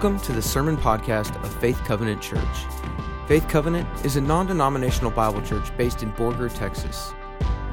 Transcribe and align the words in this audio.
Welcome 0.00 0.20
to 0.26 0.32
the 0.32 0.40
Sermon 0.40 0.76
Podcast 0.76 1.34
of 1.42 1.52
Faith 1.60 1.82
Covenant 1.84 2.22
Church. 2.22 2.40
Faith 3.26 3.48
Covenant 3.48 3.88
is 4.04 4.14
a 4.14 4.20
non 4.20 4.46
denominational 4.46 5.10
Bible 5.10 5.42
church 5.42 5.76
based 5.76 6.04
in 6.04 6.12
Borger, 6.12 6.56
Texas. 6.56 7.12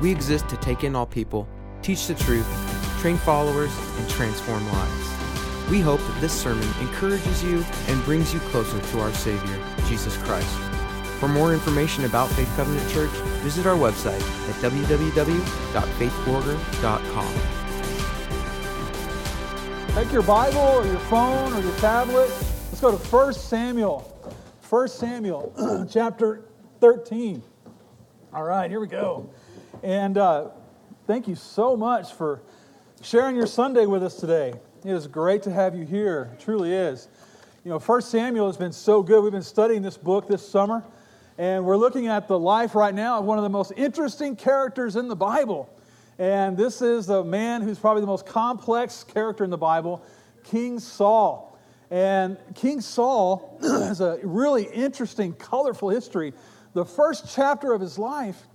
We 0.02 0.10
exist 0.10 0.50
to 0.50 0.58
take 0.58 0.84
in 0.84 0.96
all 0.96 1.06
people, 1.06 1.48
teach 1.84 2.08
the 2.08 2.16
truth, 2.16 2.48
train 3.00 3.18
followers, 3.18 3.72
and 4.00 4.10
transform 4.10 4.68
lives. 4.70 5.70
We 5.70 5.82
hope 5.82 6.00
that 6.00 6.20
this 6.20 6.34
sermon 6.34 6.68
encourages 6.82 7.44
you 7.44 7.64
and 7.90 8.04
brings 8.06 8.34
you 8.34 8.40
closer 8.40 8.82
to 8.82 9.00
our 9.02 9.14
Savior, 9.14 9.64
Jesus 9.88 10.18
Christ. 10.18 10.50
For 11.20 11.28
more 11.28 11.54
information 11.54 12.06
about 12.06 12.30
Faith 12.30 12.52
Covenant 12.56 12.90
Church, 12.90 13.12
visit 13.44 13.68
our 13.68 13.78
website 13.78 14.24
at 14.50 14.56
www.faithborger.com. 14.72 17.65
Take 19.96 20.12
your 20.12 20.24
Bible 20.24 20.60
or 20.60 20.86
your 20.86 21.00
phone 21.00 21.54
or 21.54 21.62
your 21.62 21.76
tablet. 21.78 22.30
Let's 22.68 22.82
go 22.82 22.92
to 22.92 22.98
1 22.98 23.34
Samuel. 23.34 24.02
1 24.70 24.88
Samuel, 24.90 25.88
chapter 25.90 26.44
13. 26.82 27.42
All 28.34 28.44
right, 28.44 28.70
here 28.70 28.82
we 28.82 28.88
go. 28.88 29.30
And 29.84 30.18
uh, 30.18 30.50
thank 31.08 31.30
you 31.30 31.36
so 31.36 31.78
much 31.78 32.12
for 32.12 32.42
sharing 33.02 33.38
your 33.38 33.48
Sunday 33.48 33.86
with 33.86 34.04
us 34.04 34.18
today. 34.18 34.56
It 34.84 34.92
is 34.92 35.08
great 35.08 35.44
to 35.44 35.52
have 35.54 35.78
you 35.78 35.86
here. 35.86 36.30
It 36.34 36.42
truly 36.42 36.74
is. 36.74 37.08
You 37.64 37.72
know, 37.72 37.80
1 37.80 38.02
Samuel 38.02 38.48
has 38.48 38.58
been 38.58 38.74
so 38.74 39.02
good. 39.02 39.24
We've 39.24 39.32
been 39.32 39.42
studying 39.42 39.82
this 39.82 39.96
book 39.96 40.28
this 40.28 40.46
summer, 40.46 40.84
and 41.38 41.64
we're 41.64 41.78
looking 41.78 42.08
at 42.08 42.28
the 42.28 42.38
life 42.38 42.76
right 42.76 42.94
now 42.94 43.20
of 43.20 43.24
one 43.24 43.38
of 43.38 43.46
the 43.46 43.50
most 43.50 43.72
interesting 43.78 44.36
characters 44.36 44.98
in 44.98 45.08
the 45.08 45.16
Bible. 45.16 45.70
And 46.18 46.56
this 46.56 46.82
is 46.82 47.10
a 47.10 47.24
man 47.24 47.62
who's 47.62 47.78
probably 47.78 48.02
the 48.02 48.08
most 48.08 48.26
complex 48.26 49.04
character 49.04 49.44
in 49.44 49.50
the 49.50 49.58
Bible, 49.58 50.04
King 50.44 50.80
Saul. 50.80 51.58
And 51.92 52.38
King 52.56 52.80
Saul 52.80 53.58
has 53.62 54.00
a 54.00 54.20
really 54.24 54.64
interesting, 54.64 55.34
colorful 55.34 55.90
history. 55.90 56.34
The 56.74 56.86
first 56.86 57.34
chapter 57.34 57.74
of 57.74 57.82
his 57.82 58.00
life, 58.00 58.48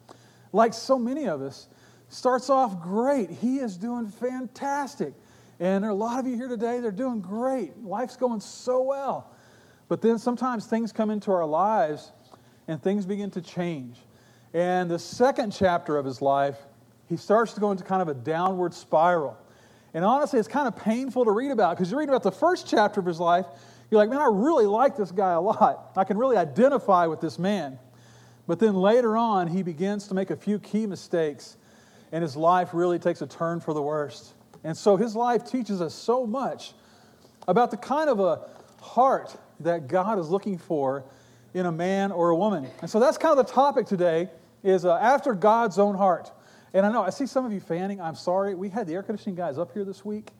like 0.52 0.72
so 0.72 0.98
many 0.98 1.28
of 1.28 1.42
us, 1.42 1.69
starts 2.08 2.48
off 2.48 2.83
great. 2.83 3.30
He 3.30 3.58
is 3.58 3.77
doing 3.77 4.08
fantastic. 4.08 5.12
And 5.61 5.84
there 5.84 5.91
are 5.91 5.92
a 5.92 5.97
lot 5.97 6.19
of 6.19 6.27
you 6.27 6.36
here 6.36 6.48
today, 6.48 6.80
they're 6.80 6.91
doing 6.91 7.20
great. 7.20 7.77
Life's 7.84 8.17
going 8.17 8.41
so 8.41 8.83
well. 8.83 9.30
But 9.89 10.00
then 10.00 10.19
sometimes 10.19 10.67
things 10.67 10.92
come 10.92 11.11
into 11.11 11.30
our 11.30 11.45
lives 11.45 12.12
and 12.69 12.83
things 12.83 13.05
begin 13.05 13.30
to 13.33 13.42
change. 13.42 13.98
And 14.55 14.91
the 14.91 14.98
second 14.98 15.52
chapter 15.52 15.98
of 15.98 16.06
his 16.06 16.22
life 16.22 16.56
he 17.11 17.16
starts 17.16 17.53
to 17.55 17.61
go 17.61 17.72
into 17.72 17.83
kind 17.83 18.00
of 18.00 18.08
a 18.08 18.14
downward 18.14 18.72
spiral. 18.72 19.36
And 19.92 20.05
honestly, 20.05 20.39
it's 20.39 20.48
kind 20.48 20.69
of 20.69 20.77
painful 20.77 21.25
to 21.25 21.33
read 21.33 21.50
about 21.50 21.77
because 21.77 21.91
you 21.91 21.98
read 21.98 22.08
about 22.08 22.22
the 22.22 22.30
first 22.30 22.69
chapter 22.69 23.00
of 23.00 23.06
his 23.06 23.19
life, 23.19 23.47
you're 23.91 23.98
like, 23.98 24.08
man, 24.08 24.20
I 24.20 24.28
really 24.30 24.67
like 24.67 24.97
this 24.97 25.11
guy 25.11 25.33
a 25.33 25.41
lot. 25.41 25.91
I 25.97 26.05
can 26.05 26.17
really 26.17 26.36
identify 26.36 27.06
with 27.06 27.20
this 27.20 27.36
man. 27.36 27.80
But 28.47 28.61
then 28.61 28.75
later 28.75 29.17
on, 29.17 29.48
he 29.48 29.64
begins 29.64 30.06
to 30.08 30.14
make 30.14 30.30
a 30.30 30.36
few 30.36 30.61
key 30.61 30.86
mistakes, 30.86 31.56
and 32.12 32.22
his 32.22 32.36
life 32.36 32.70
really 32.72 33.00
takes 33.00 33.22
a 33.22 33.27
turn 33.27 33.58
for 33.58 33.74
the 33.74 33.83
worst. 33.83 34.33
And 34.62 34.77
so 34.77 34.97
his 34.97 35.17
life 35.17 35.45
teaches 35.45 35.80
us 35.80 35.95
so 35.95 36.27
much 36.27 36.74
about 37.48 37.72
the 37.72 37.77
kind 37.77 38.08
of 38.08 38.20
a 38.20 38.47
heart 38.80 39.36
that 39.61 39.89
God 39.89 40.19
is 40.20 40.28
looking 40.28 40.58
for 40.58 41.05
in 41.55 41.67
a 41.67 41.72
man 41.72 42.12
or 42.12 42.30
a 42.30 42.36
woman. 42.36 42.69
And 42.80 42.89
so 42.89 43.00
that's 43.00 43.19
kind 43.19 43.36
of 43.36 43.45
the 43.45 43.52
topic 43.52 43.86
today 43.86 44.28
is 44.62 44.84
uh, 44.84 44.95
after 44.97 45.34
God's 45.34 45.78
own 45.78 45.97
heart. 45.97 46.30
And 46.72 46.86
I 46.86 46.92
know, 46.92 47.02
I 47.02 47.10
see 47.10 47.26
some 47.26 47.44
of 47.44 47.52
you 47.52 47.60
fanning. 47.60 48.00
I'm 48.00 48.14
sorry. 48.14 48.54
We 48.54 48.68
had 48.68 48.86
the 48.86 48.95
air 48.95 49.02
conditioning 49.02 49.34
guys 49.34 49.58
up 49.58 49.72
here 49.72 49.84
this 49.84 50.05
week. 50.05 50.30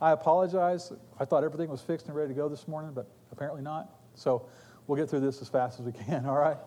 I 0.00 0.12
apologize. 0.12 0.92
I 1.18 1.24
thought 1.24 1.44
everything 1.44 1.70
was 1.70 1.80
fixed 1.80 2.06
and 2.06 2.14
ready 2.14 2.28
to 2.28 2.34
go 2.34 2.48
this 2.48 2.68
morning, 2.68 2.92
but 2.94 3.08
apparently 3.32 3.62
not. 3.62 3.90
So 4.14 4.46
we'll 4.86 4.96
get 4.96 5.08
through 5.08 5.20
this 5.20 5.40
as 5.40 5.48
fast 5.48 5.80
as 5.80 5.86
we 5.86 5.92
can, 5.92 6.26
all 6.26 6.36
right? 6.36 6.58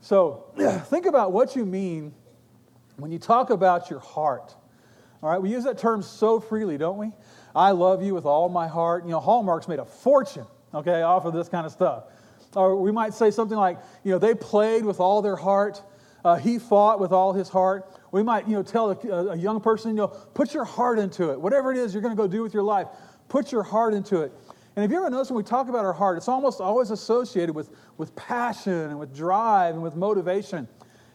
So 0.00 0.44
think 0.90 1.06
about 1.06 1.32
what 1.32 1.56
you 1.56 1.64
mean 1.64 2.12
when 2.96 3.10
you 3.10 3.18
talk 3.18 3.50
about 3.50 3.90
your 3.90 4.00
heart. 4.00 4.54
All 5.22 5.30
right, 5.30 5.40
we 5.40 5.50
use 5.50 5.64
that 5.64 5.78
term 5.78 6.02
so 6.02 6.38
freely, 6.38 6.76
don't 6.76 6.98
we? 6.98 7.10
I 7.56 7.70
love 7.70 8.02
you 8.02 8.14
with 8.14 8.26
all 8.26 8.50
my 8.50 8.68
heart. 8.68 9.04
You 9.04 9.12
know, 9.12 9.20
Hallmark's 9.20 9.68
made 9.68 9.78
a 9.78 9.84
fortune, 9.84 10.46
okay, 10.74 11.00
off 11.00 11.24
of 11.24 11.32
this 11.32 11.48
kind 11.48 11.64
of 11.64 11.72
stuff. 11.72 12.04
Or 12.54 12.76
we 12.76 12.92
might 12.92 13.14
say 13.14 13.30
something 13.30 13.56
like, 13.56 13.78
you 14.04 14.12
know, 14.12 14.18
they 14.18 14.34
played 14.34 14.84
with 14.84 15.00
all 15.00 15.22
their 15.22 15.36
heart. 15.36 15.82
Uh, 16.24 16.36
he 16.36 16.58
fought 16.58 17.00
with 17.00 17.12
all 17.12 17.32
his 17.32 17.48
heart. 17.48 17.90
We 18.14 18.22
might, 18.22 18.46
you 18.46 18.54
know, 18.54 18.62
tell 18.62 18.92
a, 18.92 19.32
a 19.32 19.36
young 19.36 19.60
person, 19.60 19.90
you 19.90 19.96
know, 19.96 20.06
put 20.06 20.54
your 20.54 20.64
heart 20.64 21.00
into 21.00 21.32
it. 21.32 21.40
Whatever 21.40 21.72
it 21.72 21.78
is 21.78 21.92
you're 21.92 22.00
going 22.00 22.14
to 22.14 22.16
go 22.16 22.28
do 22.28 22.42
with 22.42 22.54
your 22.54 22.62
life, 22.62 22.86
put 23.28 23.50
your 23.50 23.64
heart 23.64 23.92
into 23.92 24.20
it. 24.20 24.32
And 24.76 24.84
have 24.84 24.92
you 24.92 24.98
ever 24.98 25.10
noticed 25.10 25.32
when 25.32 25.38
we 25.38 25.42
talk 25.42 25.68
about 25.68 25.84
our 25.84 25.92
heart, 25.92 26.16
it's 26.16 26.28
almost 26.28 26.60
always 26.60 26.92
associated 26.92 27.56
with, 27.56 27.70
with 27.96 28.14
passion 28.14 28.72
and 28.72 29.00
with 29.00 29.12
drive 29.12 29.74
and 29.74 29.82
with 29.82 29.96
motivation. 29.96 30.68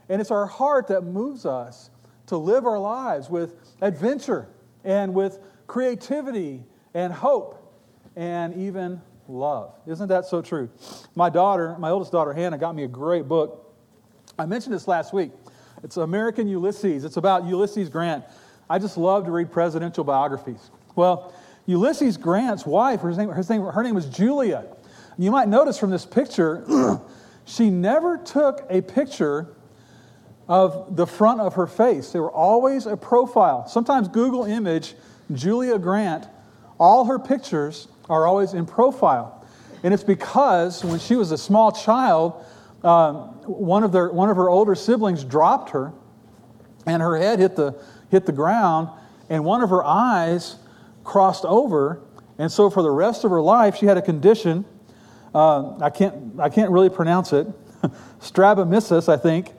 And 0.10 0.20
it's 0.20 0.30
our 0.30 0.46
heart 0.46 0.90
that 0.90 1.04
moves 1.06 1.46
us 1.46 1.90
to 2.26 2.36
live 2.36 2.66
our 2.66 2.80
lives 2.80 3.30
with 3.30 3.56
adventure 3.82 4.50
and 4.84 5.14
with 5.14 5.40
creativity 5.68 6.66
and 6.94 7.14
hope 7.14 7.82
and 8.18 8.54
even 8.58 9.02
love. 9.30 9.74
Isn't 9.88 10.10
that 10.10 10.26
so 10.26 10.42
true? 10.42 10.70
My 11.16 11.30
daughter, 11.30 11.78
my 11.80 11.92
oldest 11.92 12.12
daughter, 12.12 12.34
Hannah, 12.34 12.58
got 12.58 12.76
me 12.76 12.84
a 12.84 12.90
great 12.90 13.26
book 13.26 13.68
I 14.40 14.46
mentioned 14.46 14.74
this 14.74 14.88
last 14.88 15.12
week. 15.12 15.32
It's 15.84 15.98
American 15.98 16.48
Ulysses. 16.48 17.06
It's 17.06 17.18
about 17.18 17.46
Ulysses 17.46 17.90
Grant. 17.90 18.26
I 18.70 18.80
just 18.80 18.98
love 18.98 19.26
to 19.26 19.32
read 19.32 19.52
presidential 19.52 20.04
biographies. 20.04 20.72
Well, 20.96 21.34
Ulysses 21.66 22.18
Grant's 22.18 22.66
wife, 22.66 23.02
her 23.02 23.12
name, 23.12 23.30
her 23.30 23.44
name, 23.50 23.62
her 23.62 23.84
name 23.84 23.96
was 23.96 24.06
Julia. 24.06 24.66
You 25.18 25.32
might 25.32 25.48
notice 25.48 25.78
from 25.78 25.90
this 25.90 26.06
picture, 26.06 27.00
she 27.46 27.70
never 27.70 28.18
took 28.18 28.66
a 28.70 28.82
picture 28.82 29.56
of 30.48 30.96
the 30.96 31.06
front 31.06 31.42
of 31.42 31.54
her 31.54 31.68
face. 31.68 32.12
They 32.12 32.20
were 32.20 32.32
always 32.32 32.86
a 32.86 32.98
profile. 32.98 33.68
Sometimes 33.68 34.08
Google 34.08 34.46
image 34.46 34.96
Julia 35.32 35.78
Grant, 35.78 36.28
all 36.80 37.06
her 37.06 37.20
pictures 37.20 37.88
are 38.10 38.26
always 38.26 38.54
in 38.54 38.66
profile. 38.66 39.46
And 39.84 39.94
it's 39.94 40.04
because 40.04 40.84
when 40.84 41.00
she 41.00 41.16
was 41.16 41.32
a 41.32 41.38
small 41.38 41.72
child, 41.72 42.44
um, 42.84 43.16
one, 43.46 43.84
of 43.84 43.92
their, 43.92 44.10
one 44.10 44.30
of 44.30 44.38
her 44.38 44.50
older 44.50 44.76
siblings 44.76 45.24
dropped 45.24 45.72
her, 45.72 45.94
and 46.86 47.02
her 47.02 47.18
head 47.18 47.40
hit 47.40 47.56
the, 47.56 47.82
hit 48.10 48.26
the 48.26 48.32
ground, 48.32 48.90
and 49.30 49.44
one 49.44 49.62
of 49.62 49.70
her 49.70 49.84
eyes 49.84 50.56
crossed 51.04 51.46
over. 51.46 52.02
And 52.38 52.52
so, 52.52 52.70
for 52.70 52.82
the 52.82 52.92
rest 52.92 53.24
of 53.26 53.32
her 53.32 53.42
life, 53.42 53.76
she 53.76 53.86
had 53.86 53.98
a 53.98 54.02
condition. 54.02 54.66
Uh, 55.36 55.78
I, 55.80 55.90
can't, 55.90 56.40
I 56.40 56.50
can't 56.50 56.72
really 56.72 56.90
pronounce 56.90 57.34
it. 57.34 57.48
strabismus, 58.20 59.10
I 59.10 59.18
think. 59.18 59.54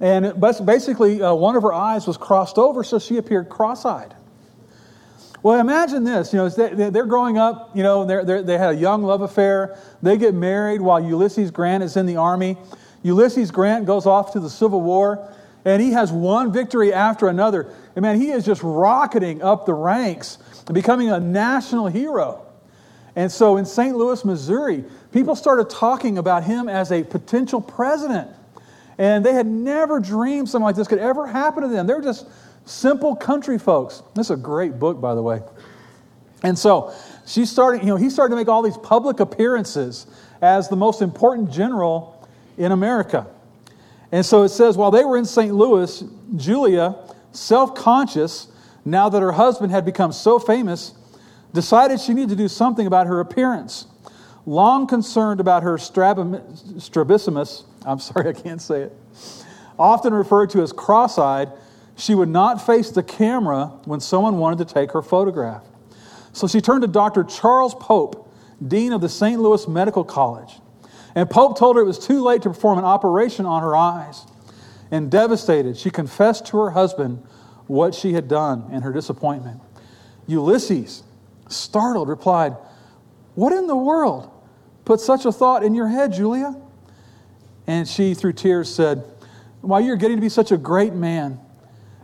And 0.00 0.40
basically, 0.64 1.22
uh, 1.22 1.34
one 1.34 1.56
of 1.56 1.62
her 1.62 1.72
eyes 1.72 2.06
was 2.06 2.16
crossed 2.16 2.56
over, 2.56 2.82
so 2.84 2.98
she 2.98 3.18
appeared 3.18 3.48
cross 3.48 3.84
eyed. 3.84 4.14
Well, 5.42 5.58
imagine 5.58 6.04
this. 6.04 6.32
You 6.32 6.38
know, 6.38 6.48
they're 6.48 7.06
growing 7.06 7.38
up, 7.38 7.74
you 7.74 7.82
know, 7.82 8.04
they're, 8.04 8.24
they're, 8.24 8.42
they 8.42 8.58
had 8.58 8.74
a 8.74 8.76
young 8.76 9.02
love 9.02 9.22
affair. 9.22 9.78
They 10.02 10.18
get 10.18 10.34
married 10.34 10.80
while 10.80 11.02
Ulysses 11.02 11.50
Grant 11.50 11.82
is 11.82 11.96
in 11.96 12.06
the 12.06 12.16
army. 12.16 12.58
Ulysses 13.02 13.50
Grant 13.50 13.86
goes 13.86 14.04
off 14.04 14.32
to 14.34 14.40
the 14.40 14.50
Civil 14.50 14.82
War, 14.82 15.32
and 15.64 15.80
he 15.80 15.92
has 15.92 16.12
one 16.12 16.52
victory 16.52 16.92
after 16.92 17.28
another. 17.28 17.72
And 17.96 18.02
man, 18.02 18.20
he 18.20 18.30
is 18.30 18.44
just 18.44 18.62
rocketing 18.62 19.42
up 19.42 19.64
the 19.64 19.72
ranks 19.72 20.38
and 20.66 20.74
becoming 20.74 21.10
a 21.10 21.18
national 21.18 21.86
hero. 21.86 22.46
And 23.16 23.32
so 23.32 23.56
in 23.56 23.64
St. 23.64 23.96
Louis, 23.96 24.24
Missouri, 24.24 24.84
people 25.12 25.34
started 25.34 25.70
talking 25.70 26.18
about 26.18 26.44
him 26.44 26.68
as 26.68 26.92
a 26.92 27.02
potential 27.02 27.60
president. 27.60 28.30
And 28.98 29.24
they 29.24 29.32
had 29.32 29.46
never 29.46 29.98
dreamed 29.98 30.50
something 30.50 30.64
like 30.64 30.76
this 30.76 30.86
could 30.86 30.98
ever 30.98 31.26
happen 31.26 31.62
to 31.62 31.68
them. 31.68 31.86
They 31.86 31.94
were 31.94 32.02
just 32.02 32.26
Simple 32.64 33.16
country 33.16 33.58
folks. 33.58 34.02
This 34.14 34.26
is 34.26 34.30
a 34.32 34.36
great 34.36 34.78
book, 34.78 35.00
by 35.00 35.14
the 35.14 35.22
way. 35.22 35.40
And 36.42 36.58
so 36.58 36.94
she 37.26 37.44
started, 37.44 37.82
you 37.82 37.88
know, 37.88 37.96
he 37.96 38.10
started 38.10 38.30
to 38.30 38.36
make 38.36 38.48
all 38.48 38.62
these 38.62 38.78
public 38.78 39.20
appearances 39.20 40.06
as 40.40 40.68
the 40.68 40.76
most 40.76 41.02
important 41.02 41.50
general 41.50 42.26
in 42.56 42.72
America. 42.72 43.26
And 44.12 44.24
so 44.24 44.42
it 44.42 44.48
says, 44.48 44.76
while 44.76 44.90
they 44.90 45.04
were 45.04 45.16
in 45.16 45.24
St. 45.24 45.54
Louis, 45.54 46.02
Julia, 46.36 46.96
self 47.32 47.74
conscious, 47.74 48.48
now 48.84 49.08
that 49.08 49.20
her 49.20 49.32
husband 49.32 49.70
had 49.70 49.84
become 49.84 50.12
so 50.12 50.38
famous, 50.38 50.94
decided 51.52 52.00
she 52.00 52.14
needed 52.14 52.30
to 52.30 52.36
do 52.36 52.48
something 52.48 52.86
about 52.86 53.06
her 53.06 53.20
appearance. 53.20 53.86
Long 54.46 54.86
concerned 54.86 55.40
about 55.40 55.62
her 55.62 55.76
strabismus, 55.78 57.64
I'm 57.84 57.98
sorry, 57.98 58.30
I 58.30 58.32
can't 58.32 58.62
say 58.62 58.82
it, 58.82 58.92
often 59.78 60.14
referred 60.14 60.50
to 60.50 60.62
as 60.62 60.72
cross 60.72 61.18
eyed, 61.18 61.50
she 62.00 62.14
would 62.14 62.28
not 62.28 62.64
face 62.64 62.90
the 62.90 63.02
camera 63.02 63.66
when 63.84 64.00
someone 64.00 64.38
wanted 64.38 64.66
to 64.66 64.74
take 64.74 64.92
her 64.92 65.02
photograph. 65.02 65.64
So 66.32 66.48
she 66.48 66.60
turned 66.60 66.82
to 66.82 66.88
Dr. 66.88 67.24
Charles 67.24 67.74
Pope, 67.74 68.32
Dean 68.66 68.92
of 68.92 69.00
the 69.00 69.08
St. 69.08 69.40
Louis 69.40 69.68
Medical 69.68 70.04
College. 70.04 70.60
And 71.14 71.28
Pope 71.28 71.58
told 71.58 71.76
her 71.76 71.82
it 71.82 71.86
was 71.86 71.98
too 71.98 72.22
late 72.22 72.42
to 72.42 72.48
perform 72.48 72.78
an 72.78 72.84
operation 72.84 73.44
on 73.44 73.62
her 73.62 73.76
eyes. 73.76 74.24
And 74.90 75.10
devastated, 75.10 75.76
she 75.76 75.90
confessed 75.90 76.46
to 76.46 76.58
her 76.58 76.70
husband 76.70 77.22
what 77.66 77.94
she 77.94 78.14
had 78.14 78.28
done 78.28 78.64
and 78.72 78.82
her 78.82 78.92
disappointment. 78.92 79.60
Ulysses, 80.26 81.02
startled, 81.48 82.08
replied, 82.08 82.56
What 83.34 83.52
in 83.52 83.66
the 83.66 83.76
world 83.76 84.30
put 84.84 85.00
such 85.00 85.26
a 85.26 85.32
thought 85.32 85.62
in 85.62 85.74
your 85.74 85.88
head, 85.88 86.12
Julia? 86.12 86.56
And 87.66 87.86
she, 87.86 88.14
through 88.14 88.32
tears, 88.34 88.72
said, 88.74 89.04
Why, 89.60 89.80
you're 89.80 89.96
getting 89.96 90.16
to 90.16 90.20
be 90.20 90.28
such 90.28 90.50
a 90.50 90.56
great 90.56 90.94
man, 90.94 91.38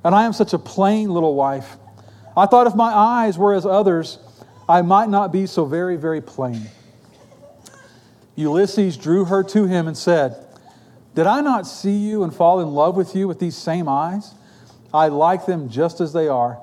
and 0.07 0.15
I 0.15 0.25
am 0.25 0.33
such 0.33 0.53
a 0.53 0.59
plain 0.59 1.11
little 1.11 1.35
wife. 1.35 1.77
I 2.37 2.47
thought 2.47 2.69
if 2.69 2.77
my 2.77 2.95
eyes 2.95 3.37
were 3.37 3.55
as 3.55 3.67
others, 3.67 4.21
I 4.69 4.83
might 4.83 5.09
not 5.09 5.33
be 5.33 5.47
so 5.47 5.65
very, 5.65 5.97
very 5.97 6.21
plain. 6.21 6.69
Ulysses 8.37 8.97
drew 8.97 9.25
her 9.25 9.43
to 9.43 9.65
him 9.65 9.89
and 9.89 9.97
said, 9.97 10.37
Did 11.17 11.27
I 11.27 11.41
not 11.41 11.67
see 11.67 11.97
you 11.97 12.23
and 12.23 12.33
fall 12.33 12.61
in 12.61 12.69
love 12.69 12.97
with 12.97 13.17
you 13.17 13.27
with 13.27 13.41
these 13.41 13.57
same 13.57 13.89
eyes? 13.89 14.33
I 14.95 15.09
like 15.09 15.45
them 15.45 15.69
just 15.69 16.01
as 16.01 16.13
they 16.13 16.29
are. 16.29 16.61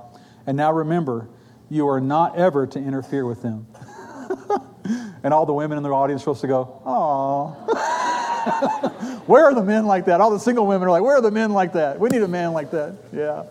And 0.48 0.56
now 0.56 0.72
remember, 0.72 1.28
you 1.70 1.90
are 1.90 2.00
not 2.00 2.38
ever 2.38 2.66
to 2.66 2.80
interfere 2.80 3.26
with 3.26 3.42
them. 3.42 3.68
and 5.22 5.34
all 5.34 5.46
the 5.46 5.52
women 5.52 5.78
in 5.78 5.84
the 5.84 5.90
audience 5.90 6.22
are 6.22 6.24
supposed 6.24 6.40
to 6.42 6.48
go, 6.48 6.82
"Aw." 6.86 9.00
where 9.26 9.46
are 9.46 9.54
the 9.54 9.64
men 9.64 9.86
like 9.86 10.06
that? 10.06 10.22
All 10.22 10.32
the 10.32 10.40
single 10.40 10.68
women 10.68 10.88
are 10.88 10.92
like, 10.92 11.04
where 11.04 11.18
are 11.18 11.22
the 11.22 11.32
men 11.32 11.54
like 11.54 11.74
that? 11.74 12.00
We 12.00 12.10
need 12.10 12.22
a 12.22 12.28
man 12.28 12.54
like 12.54 12.72
that. 12.72 12.96
Yeah. 13.12 13.44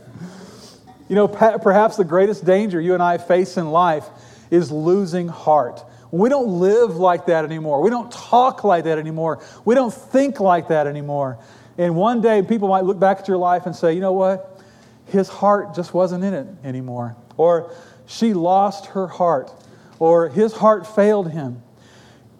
You 1.09 1.17
know, 1.17 1.29
perhaps 1.29 1.97
the 1.97 2.05
greatest 2.05 2.45
danger 2.45 2.81
you 2.81 2.95
and 2.95 3.03
I 3.03 3.19
face 3.19 3.57
in 3.57 3.71
life 3.71 4.07
is 4.51 4.71
losing 4.71 5.29
heart. 5.29 5.85
We 6.11 6.29
don't 6.29 6.61
live 6.61 6.97
like 6.97 7.27
that 7.27 7.45
anymore. 7.45 7.83
We 7.83 7.91
don't 7.91 8.13
talk 8.13 8.65
like 8.65 8.85
that 8.85 8.99
anymore. 8.99 9.43
We 9.65 9.75
don't 9.75 9.93
think 9.93 10.41
like 10.41 10.69
that 10.69 10.87
anymore. 10.87 11.39
And 11.79 11.97
one 11.97 12.21
day 12.21 12.43
people 12.43 12.69
might 12.69 12.85
look 12.85 12.99
back 12.99 13.21
at 13.21 13.29
your 13.29 13.39
life 13.39 13.65
and 13.65 13.75
say, 13.75 13.95
you 13.95 14.01
know 14.01 14.13
what? 14.13 14.61
His 15.07 15.29
heart 15.29 15.75
just 15.75 15.95
wasn't 15.95 16.23
in 16.23 16.35
it 16.35 16.47
anymore. 16.65 17.17
Or 17.39 17.73
she 18.07 18.35
lost 18.35 18.87
her 18.87 19.07
heart. 19.07 19.51
Or 19.99 20.29
his 20.29 20.53
heart 20.53 20.87
failed 20.87 21.31
him. 21.31 21.63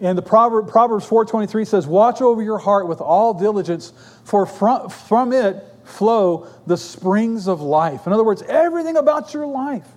And 0.03 0.17
the 0.17 0.21
Proverb, 0.21 0.67
Proverbs 0.67 1.07
4.23 1.07 1.65
says, 1.65 1.87
Watch 1.87 2.21
over 2.21 2.41
your 2.41 2.57
heart 2.57 2.89
with 2.89 2.99
all 2.99 3.33
diligence, 3.33 3.93
for 4.25 4.45
from, 4.45 4.89
from 4.89 5.31
it 5.31 5.63
flow 5.85 6.47
the 6.67 6.75
springs 6.75 7.47
of 7.47 7.61
life. 7.61 8.05
In 8.05 8.11
other 8.11 8.25
words, 8.25 8.41
everything 8.41 8.97
about 8.97 9.33
your 9.33 9.47
life 9.47 9.87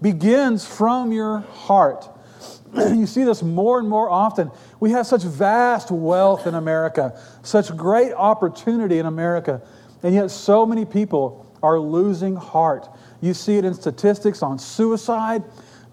begins 0.00 0.66
from 0.66 1.12
your 1.12 1.40
heart. 1.40 2.08
you 2.74 3.06
see 3.06 3.24
this 3.24 3.42
more 3.42 3.78
and 3.78 3.86
more 3.86 4.08
often. 4.08 4.50
We 4.80 4.92
have 4.92 5.06
such 5.06 5.22
vast 5.22 5.90
wealth 5.90 6.46
in 6.46 6.54
America, 6.54 7.20
such 7.42 7.76
great 7.76 8.14
opportunity 8.14 8.98
in 8.98 9.04
America, 9.04 9.60
and 10.02 10.14
yet 10.14 10.30
so 10.30 10.64
many 10.64 10.86
people 10.86 11.46
are 11.62 11.78
losing 11.78 12.36
heart. 12.36 12.88
You 13.20 13.34
see 13.34 13.58
it 13.58 13.66
in 13.66 13.74
statistics 13.74 14.42
on 14.42 14.58
suicide, 14.58 15.44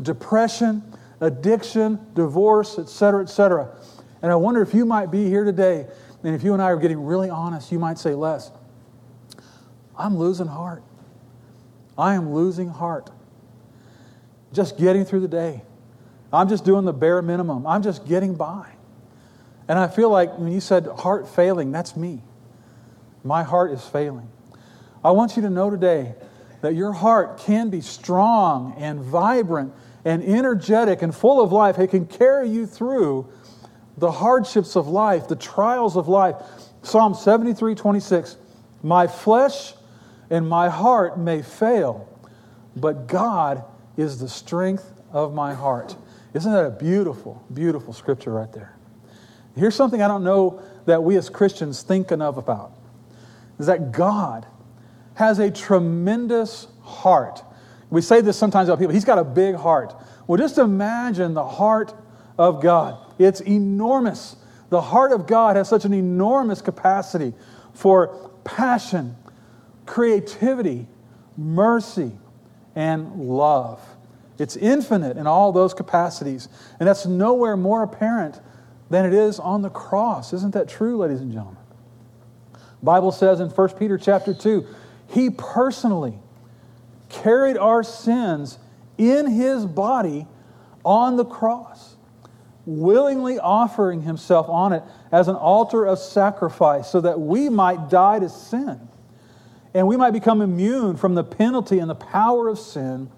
depression, 0.01 0.81
addiction, 1.24 2.00
divorce, 2.14 2.78
etc., 2.78 3.24
etc. 3.24 3.70
And 4.22 4.31
I 4.31 4.36
wonder 4.36 4.62
if 4.62 4.74
you 4.74 4.86
might 4.86 5.10
be 5.10 5.25
here 5.28 5.46
today, 5.46 5.88
and 6.24 6.36
if 6.36 6.44
you 6.44 6.54
and 6.54 6.62
I 6.62 6.66
are 6.66 6.78
getting 6.78 7.04
really 7.04 7.30
honest, 7.30 7.72
you 7.72 7.80
might 7.80 7.98
say, 7.98 8.14
Les, 8.14 8.52
I'm 9.98 10.18
losing 10.18 10.48
heart. 10.48 10.84
I 11.98 12.16
am 12.16 12.34
losing 12.34 12.68
heart. 12.70 13.10
Just 14.52 14.78
getting 14.78 15.06
through 15.06 15.22
the 15.22 15.28
day. 15.28 15.64
I'm 16.31 16.50
just 16.50 16.66
doing 16.66 16.86
the 16.86 16.94
bare 16.94 17.22
minimum. 17.22 17.66
I'm 17.66 17.84
just 17.84 18.06
getting 18.06 18.36
by. 18.36 18.68
And 19.68 19.80
I 19.80 19.88
feel 19.88 20.10
like 20.10 20.38
when 20.38 20.52
you 20.52 20.60
said 20.60 20.88
heart 20.88 21.28
failing, 21.28 21.72
that's 21.72 21.96
me. 21.96 22.22
My 23.24 23.44
heart 23.44 23.72
is 23.72 23.86
failing. 23.86 24.28
I 25.04 25.12
want 25.12 25.36
you 25.36 25.42
to 25.44 25.50
know 25.50 25.70
today 25.70 26.16
that 26.62 26.75
your 26.75 26.92
heart 26.92 27.38
can 27.38 27.70
be 27.70 27.81
strong 27.81 28.74
and 28.78 29.00
vibrant 29.00 29.74
and 30.06 30.24
energetic 30.24 31.02
and 31.02 31.16
full 31.16 31.42
of 31.42 31.52
life. 31.52 31.80
It 31.80 31.88
can 31.88 32.06
carry 32.06 32.50
you 32.50 32.66
through 32.66 33.30
the 33.98 34.12
hardships 34.12 34.76
of 34.76 34.88
life, 34.88 35.28
the 35.28 35.36
trials 35.36 35.96
of 35.96 36.08
life. 36.08 36.36
Psalm 36.82 37.14
73 37.14 37.76
26. 37.76 38.38
My 38.82 39.08
flesh 39.08 39.74
and 40.30 40.48
my 40.48 40.70
heart 40.70 41.18
may 41.18 41.42
fail, 41.42 42.10
but 42.76 43.08
God 43.08 43.64
is 43.96 44.20
the 44.20 44.28
strength 44.28 44.92
of 45.12 45.34
my 45.34 45.54
heart. 45.54 45.96
Isn't 46.34 46.52
that 46.52 46.66
a 46.66 46.72
beautiful, 46.72 47.44
beautiful 47.54 47.94
scripture 47.94 48.32
right 48.32 48.52
there? 48.52 48.76
Here's 49.56 49.76
something 49.76 50.02
I 50.02 50.08
don't 50.08 50.24
know 50.24 50.62
that 50.86 51.04
we 51.04 51.16
as 51.16 51.30
Christians 51.30 51.84
think 51.84 52.12
enough 52.12 52.38
about 52.38 52.74
is 53.60 53.68
that 53.68 53.92
God 53.92 54.46
has 55.16 55.40
a 55.40 55.52
tremendous 55.52 56.68
heart. 56.82 57.44
We 57.94 58.01
say 58.01 58.22
this 58.22 58.38
sometimes 58.38 58.69
about 58.69 58.80
people. 58.80 58.92
He's 58.92 59.06
got 59.06 59.19
a 59.19 59.24
big 59.24 59.54
heart. 59.54 59.94
Well, 60.25 60.40
just 60.40 60.57
imagine 60.57 61.36
the 61.36 61.48
heart 61.48 61.94
of 62.40 62.60
God. 62.60 62.98
It's 63.19 63.40
enormous. 63.42 64.36
The 64.69 64.81
heart 64.81 65.12
of 65.12 65.28
God 65.28 65.57
has 65.57 65.69
such 65.69 65.86
an 65.86 65.94
enormous 65.94 66.60
capacity 66.60 67.34
for 67.75 68.31
passion, 68.44 69.16
creativity, 69.86 70.88
mercy, 71.38 72.13
and 72.74 73.30
love. 73.30 73.80
It's 74.39 74.56
infinite 74.56 75.16
in 75.16 75.28
all 75.28 75.51
those 75.51 75.75
capacities. 75.75 76.50
And 76.80 76.89
that's 76.89 77.06
nowhere 77.06 77.56
more 77.56 77.84
apparent 77.84 78.42
than 78.89 79.06
it 79.06 79.13
is 79.13 79.39
on 79.39 79.62
the 79.62 79.69
cross. 79.69 80.34
Isn't 80.34 80.56
that 80.56 80.68
true, 80.68 80.98
ladies 80.98 81.22
and 81.22 81.31
gentlemen? 81.31 81.62
Bible 82.81 83.12
says 83.12 83.39
in 83.39 83.50
1 83.50 83.69
Peter 83.78 84.00
chapter 84.00 84.34
2, 84.34 84.66
he 85.10 85.30
personally 85.30 86.18
carried 87.13 87.57
our 87.57 87.83
sins 87.83 88.60
in 88.98 89.27
his 89.27 89.65
body 89.65 90.27
on 90.83 91.15
the 91.15 91.25
cross, 91.25 91.95
willingly 92.65 93.39
offering 93.39 94.01
himself 94.01 94.50
on 94.50 94.74
it 94.74 94.83
as 95.12 95.27
an 95.27 95.36
altar 95.36 95.86
of 95.86 96.00
sacrifice 96.00 96.89
so 96.89 97.00
that 97.01 97.19
we 97.19 97.50
might 97.50 97.89
die 97.89 98.19
to 98.19 98.30
sin 98.30 98.89
and 99.74 99.88
we 99.88 99.98
might 99.98 100.12
become 100.12 100.42
immune 100.42 100.95
from 100.95 101.15
the 101.15 101.24
penalty 101.24 101.80
and 101.80 101.89
the 101.89 101.95
power 101.95 102.48
of 102.48 102.60
sin 102.60 103.10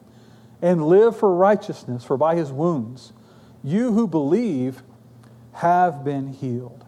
and 0.61 0.85
live 0.87 1.17
for 1.17 1.35
righteousness, 1.35 2.03
for 2.03 2.17
by 2.17 2.35
his 2.35 2.51
wounds, 2.51 3.11
you 3.63 3.91
who 3.91 4.07
believe 4.07 4.81
have 5.53 6.03
been 6.03 6.27
healed. 6.27 6.85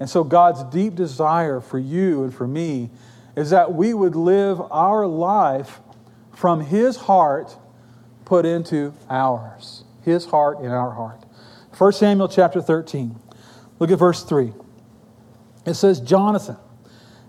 And 0.00 0.08
so, 0.08 0.24
God's 0.24 0.64
deep 0.64 0.94
desire 0.94 1.60
for 1.60 1.78
you 1.78 2.24
and 2.24 2.34
for 2.34 2.46
me 2.46 2.90
is 3.36 3.50
that 3.50 3.74
we 3.74 3.94
would 3.94 4.16
live 4.16 4.60
our 4.70 5.06
life 5.06 5.80
from 6.32 6.60
his 6.60 6.96
heart 6.96 7.56
put 8.24 8.46
into 8.46 8.94
ours. 9.08 9.84
His 10.04 10.24
heart 10.24 10.60
in 10.60 10.70
our 10.70 10.90
heart. 10.90 11.20
1 11.76 11.92
Samuel 11.92 12.28
chapter 12.28 12.60
13. 12.60 13.14
Look 13.78 13.90
at 13.90 13.98
verse 13.98 14.22
3. 14.24 14.52
It 15.66 15.74
says, 15.74 16.00
Jonathan. 16.00 16.56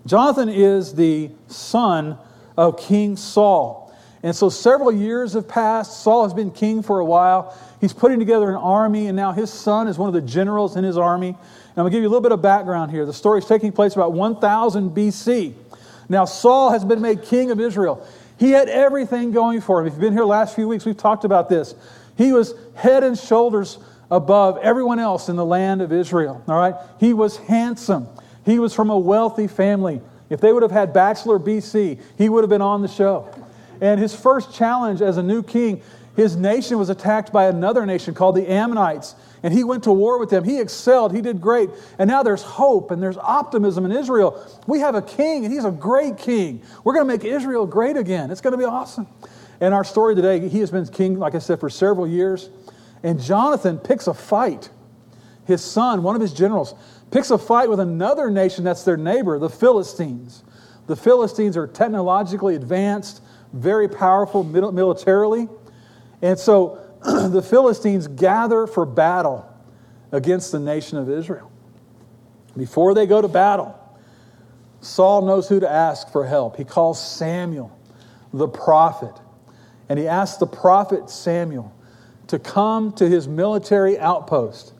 Jonathan 0.05 0.49
is 0.49 0.95
the 0.95 1.31
son 1.47 2.17
of 2.57 2.79
King 2.79 3.15
Saul. 3.15 3.83
And 4.21 4.35
so 4.35 4.49
several 4.49 4.91
years 4.91 5.33
have 5.33 5.47
passed. 5.47 6.01
Saul 6.01 6.23
has 6.23 6.33
been 6.33 6.51
king 6.51 6.81
for 6.81 6.99
a 6.99 7.05
while. 7.05 7.57
He's 7.81 7.93
putting 7.93 8.19
together 8.19 8.49
an 8.49 8.55
army, 8.55 9.07
and 9.07 9.15
now 9.17 9.33
his 9.33 9.51
son 9.51 9.87
is 9.87 9.97
one 9.97 10.07
of 10.07 10.13
the 10.13 10.21
generals 10.21 10.77
in 10.77 10.83
his 10.83 10.97
army. 10.97 11.29
And 11.29 11.37
I'm 11.37 11.83
going 11.83 11.91
to 11.91 11.95
give 11.97 12.01
you 12.03 12.07
a 12.07 12.11
little 12.11 12.21
bit 12.21 12.31
of 12.31 12.41
background 12.41 12.91
here. 12.91 13.05
The 13.05 13.13
story 13.13 13.39
is 13.39 13.45
taking 13.45 13.71
place 13.73 13.95
about 13.95 14.13
1000 14.13 14.91
BC. 14.91 15.53
Now, 16.07 16.25
Saul 16.25 16.71
has 16.71 16.85
been 16.85 17.01
made 17.01 17.23
king 17.23 17.51
of 17.51 17.59
Israel. 17.59 18.07
He 18.37 18.51
had 18.51 18.69
everything 18.69 19.31
going 19.31 19.61
for 19.61 19.79
him. 19.79 19.87
If 19.87 19.93
you've 19.93 20.01
been 20.01 20.13
here 20.13 20.25
last 20.25 20.55
few 20.55 20.67
weeks, 20.67 20.85
we've 20.85 20.97
talked 20.97 21.25
about 21.25 21.49
this. 21.49 21.75
He 22.17 22.31
was 22.31 22.53
head 22.75 23.03
and 23.03 23.17
shoulders 23.17 23.77
above 24.11 24.57
everyone 24.57 24.99
else 24.99 25.29
in 25.29 25.35
the 25.35 25.45
land 25.45 25.81
of 25.81 25.91
Israel. 25.91 26.43
All 26.47 26.57
right? 26.57 26.75
He 26.99 27.13
was 27.13 27.37
handsome. 27.37 28.07
He 28.45 28.59
was 28.59 28.73
from 28.73 28.89
a 28.89 28.97
wealthy 28.97 29.47
family. 29.47 30.01
If 30.29 30.41
they 30.41 30.51
would 30.51 30.63
have 30.63 30.71
had 30.71 30.93
Bachelor 30.93 31.39
BC, 31.39 31.99
he 32.17 32.29
would 32.29 32.43
have 32.43 32.49
been 32.49 32.61
on 32.61 32.81
the 32.81 32.87
show. 32.87 33.29
And 33.81 33.99
his 33.99 34.15
first 34.15 34.53
challenge 34.53 35.01
as 35.01 35.17
a 35.17 35.23
new 35.23 35.43
king, 35.43 35.81
his 36.15 36.35
nation 36.35 36.77
was 36.77 36.89
attacked 36.89 37.31
by 37.31 37.45
another 37.45 37.85
nation 37.85 38.13
called 38.13 38.35
the 38.35 38.49
Ammonites. 38.49 39.15
And 39.43 39.53
he 39.53 39.65
went 39.65 39.83
to 39.83 39.91
war 39.91 40.17
with 40.17 40.29
them. 40.29 40.45
He 40.45 40.59
excelled. 40.59 41.13
He 41.13 41.21
did 41.21 41.41
great. 41.41 41.69
And 41.99 42.07
now 42.07 42.23
there's 42.23 42.41
hope 42.41 42.91
and 42.91 43.03
there's 43.03 43.17
optimism 43.17 43.85
in 43.85 43.91
Israel. 43.91 44.41
We 44.67 44.79
have 44.79 44.95
a 44.95 45.01
king, 45.01 45.43
and 45.43 45.53
he's 45.53 45.65
a 45.65 45.71
great 45.71 46.17
king. 46.17 46.63
We're 46.83 46.93
going 46.93 47.05
to 47.05 47.13
make 47.13 47.25
Israel 47.25 47.65
great 47.65 47.97
again. 47.97 48.31
It's 48.31 48.39
going 48.39 48.53
to 48.53 48.57
be 48.57 48.63
awesome. 48.63 49.05
And 49.59 49.73
our 49.73 49.83
story 49.83 50.15
today, 50.15 50.47
he 50.47 50.59
has 50.59 50.71
been 50.71 50.87
king, 50.87 51.19
like 51.19 51.35
I 51.35 51.39
said, 51.39 51.59
for 51.59 51.69
several 51.69 52.07
years. 52.07 52.49
And 53.03 53.21
Jonathan 53.21 53.77
picks 53.77 54.07
a 54.07 54.13
fight. 54.13 54.69
His 55.45 55.61
son, 55.61 56.03
one 56.03 56.15
of 56.15 56.21
his 56.21 56.31
generals, 56.31 56.73
picks 57.11 57.29
a 57.29 57.37
fight 57.37 57.69
with 57.69 57.81
another 57.81 58.31
nation 58.31 58.63
that's 58.63 58.83
their 58.83 58.97
neighbor, 58.97 59.37
the 59.39 59.49
Philistines. 59.49 60.43
The 60.87 60.95
Philistines 60.95 61.57
are 61.57 61.67
technologically 61.67 62.55
advanced 62.55 63.21
very 63.51 63.87
powerful 63.87 64.43
militarily. 64.43 65.49
And 66.21 66.39
so 66.39 66.79
the 67.31 67.41
Philistines 67.41 68.07
gather 68.07 68.67
for 68.67 68.85
battle 68.85 69.49
against 70.11 70.51
the 70.51 70.59
nation 70.59 70.97
of 70.97 71.09
Israel. 71.09 71.51
Before 72.55 72.93
they 72.93 73.05
go 73.05 73.21
to 73.21 73.27
battle, 73.27 73.77
Saul 74.81 75.23
knows 75.23 75.47
who 75.49 75.59
to 75.59 75.69
ask 75.69 76.11
for 76.11 76.25
help. 76.25 76.57
He 76.57 76.63
calls 76.63 77.03
Samuel, 77.03 77.77
the 78.31 78.47
prophet, 78.47 79.13
and 79.89 79.97
he 79.97 80.07
asks 80.07 80.37
the 80.37 80.47
prophet 80.47 81.09
Samuel 81.09 81.73
to 82.27 82.39
come 82.39 82.93
to 82.93 83.09
his 83.09 83.27
military 83.27 83.97
outpost. 83.97 84.73